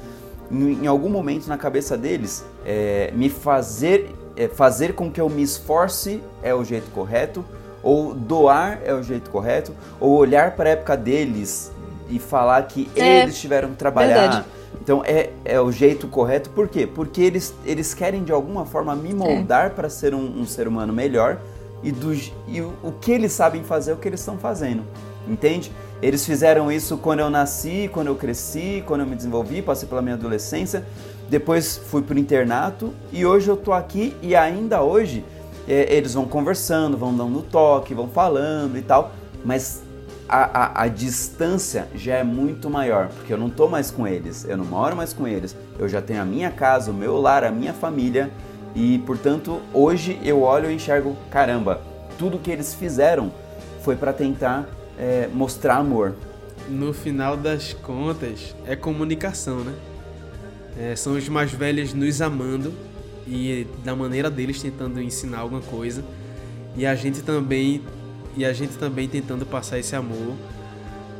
em, 0.51 0.83
em 0.83 0.87
algum 0.87 1.09
momento 1.09 1.47
na 1.47 1.57
cabeça 1.57 1.97
deles, 1.97 2.45
é, 2.65 3.11
me 3.15 3.29
fazer, 3.29 4.13
é, 4.35 4.47
fazer 4.47 4.93
com 4.93 5.11
que 5.11 5.21
eu 5.21 5.29
me 5.29 5.43
esforce 5.43 6.21
é 6.43 6.53
o 6.53 6.63
jeito 6.63 6.91
correto, 6.91 7.43
ou 7.81 8.13
doar 8.13 8.81
é 8.83 8.93
o 8.93 9.01
jeito 9.01 9.29
correto, 9.29 9.73
ou 9.99 10.17
olhar 10.17 10.55
para 10.55 10.69
a 10.69 10.73
época 10.73 10.97
deles 10.97 11.71
e 12.09 12.19
falar 12.19 12.61
que 12.63 12.89
É, 12.95 13.23
eles 13.23 13.39
tiveram 13.39 13.69
que 13.69 13.75
trabalhar. 13.75 14.19
verdade. 14.21 14.45
Então 14.81 15.01
é, 15.05 15.29
é 15.43 15.59
o 15.59 15.71
jeito 15.71 16.07
correto, 16.07 16.49
por 16.51 16.67
quê? 16.67 16.87
Porque 16.87 17.21
eles, 17.21 17.53
eles 17.65 17.93
querem 17.93 18.23
de 18.23 18.31
alguma 18.31 18.65
forma 18.65 18.95
me 18.95 19.13
moldar 19.13 19.71
para 19.71 19.89
ser 19.89 20.13
um, 20.13 20.41
um 20.41 20.45
ser 20.45 20.67
humano 20.67 20.93
melhor 20.93 21.39
e, 21.83 21.91
do, 21.91 22.13
e 22.13 22.61
o, 22.61 22.73
o 22.83 22.91
que 22.91 23.11
eles 23.11 23.31
sabem 23.33 23.63
fazer 23.63 23.91
é 23.91 23.93
o 23.93 23.97
que 23.97 24.07
eles 24.07 24.19
estão 24.19 24.37
fazendo, 24.37 24.83
entende? 25.27 25.71
Eles 26.01 26.25
fizeram 26.25 26.71
isso 26.71 26.97
quando 26.97 27.19
eu 27.19 27.29
nasci, 27.29 27.89
quando 27.91 28.07
eu 28.07 28.15
cresci, 28.15 28.83
quando 28.85 29.01
eu 29.01 29.07
me 29.07 29.15
desenvolvi, 29.15 29.61
passei 29.61 29.87
pela 29.89 30.01
minha 30.01 30.15
adolescência, 30.15 30.85
depois 31.29 31.77
fui 31.77 32.01
pro 32.01 32.17
internato 32.17 32.93
e 33.11 33.25
hoje 33.25 33.49
eu 33.49 33.57
tô 33.57 33.73
aqui 33.73 34.15
e 34.21 34.35
ainda 34.35 34.81
hoje 34.81 35.25
é, 35.67 35.93
eles 35.95 36.13
vão 36.13 36.25
conversando, 36.25 36.97
vão 36.97 37.15
dando 37.15 37.41
toque, 37.41 37.93
vão 37.93 38.07
falando 38.07 38.77
e 38.77 38.81
tal, 38.81 39.11
mas 39.43 39.81
a, 40.27 40.81
a, 40.81 40.83
a 40.83 40.87
distância 40.87 41.87
já 41.95 42.15
é 42.15 42.23
muito 42.23 42.69
maior, 42.69 43.07
porque 43.07 43.31
eu 43.31 43.37
não 43.37 43.49
tô 43.49 43.67
mais 43.67 43.89
com 43.89 44.07
eles, 44.07 44.45
eu 44.47 44.57
não 44.57 44.65
moro 44.65 44.95
mais 44.95 45.13
com 45.13 45.27
eles, 45.27 45.55
eu 45.79 45.87
já 45.87 46.01
tenho 46.01 46.21
a 46.21 46.25
minha 46.25 46.51
casa, 46.51 46.91
o 46.91 46.93
meu 46.93 47.17
lar, 47.17 47.43
a 47.43 47.51
minha 47.51 47.73
família 47.73 48.31
e, 48.75 48.99
portanto, 48.99 49.61
hoje 49.73 50.19
eu 50.23 50.41
olho 50.41 50.69
e 50.69 50.75
enxergo, 50.75 51.15
caramba, 51.31 51.81
tudo 52.17 52.37
que 52.37 52.51
eles 52.51 52.73
fizeram 52.73 53.31
foi 53.81 53.95
para 53.95 54.11
tentar 54.11 54.67
é, 54.97 55.29
mostrar 55.33 55.77
amor. 55.77 56.15
No 56.69 56.93
final 56.93 57.37
das 57.37 57.71
contas, 57.71 58.53
é 58.65 58.75
comunicação, 58.75 59.59
né? 59.59 59.73
É, 60.77 60.95
são 60.95 61.13
os 61.13 61.27
mais 61.29 61.51
velhos 61.51 61.93
nos 61.93 62.21
amando 62.21 62.73
e 63.25 63.65
da 63.83 63.95
maneira 63.95 64.29
deles 64.29 64.61
tentando 64.61 65.01
ensinar 65.01 65.39
alguma 65.39 65.61
coisa 65.61 66.03
e 66.75 66.85
a 66.85 66.93
gente 66.93 67.23
também 67.23 67.81
e 68.37 68.45
a 68.45 68.53
gente 68.53 68.77
também 68.77 69.07
tentando 69.07 69.45
passar 69.45 69.79
esse 69.79 69.95
amor 69.95 70.35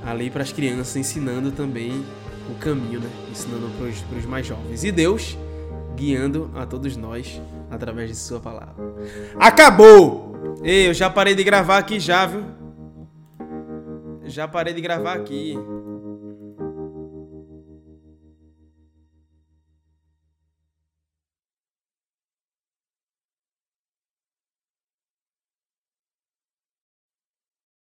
ali 0.06 0.30
para 0.30 0.44
as 0.44 0.52
crianças, 0.52 0.96
ensinando 0.96 1.52
também 1.52 2.06
o 2.50 2.56
caminho, 2.60 3.00
né? 3.00 3.10
Ensinando 3.32 3.68
para 3.78 4.18
os 4.18 4.26
mais 4.26 4.46
jovens. 4.46 4.84
E 4.84 4.92
Deus 4.92 5.36
guiando 5.96 6.52
a 6.56 6.64
todos 6.66 6.96
nós 6.96 7.42
através 7.72 8.10
de 8.10 8.16
sua 8.16 8.40
palavra. 8.40 8.76
Acabou! 9.40 10.28
Ei, 10.64 10.88
eu 10.88 10.94
já 10.94 11.10
parei 11.10 11.34
de 11.34 11.44
gravar 11.44 11.80
aqui 11.80 12.00
já, 12.00 12.28
viu? 12.28 12.44
Já 14.26 14.48
parei 14.48 14.74
de 14.74 14.82
gravar 14.82 15.14
aqui. 15.14 15.58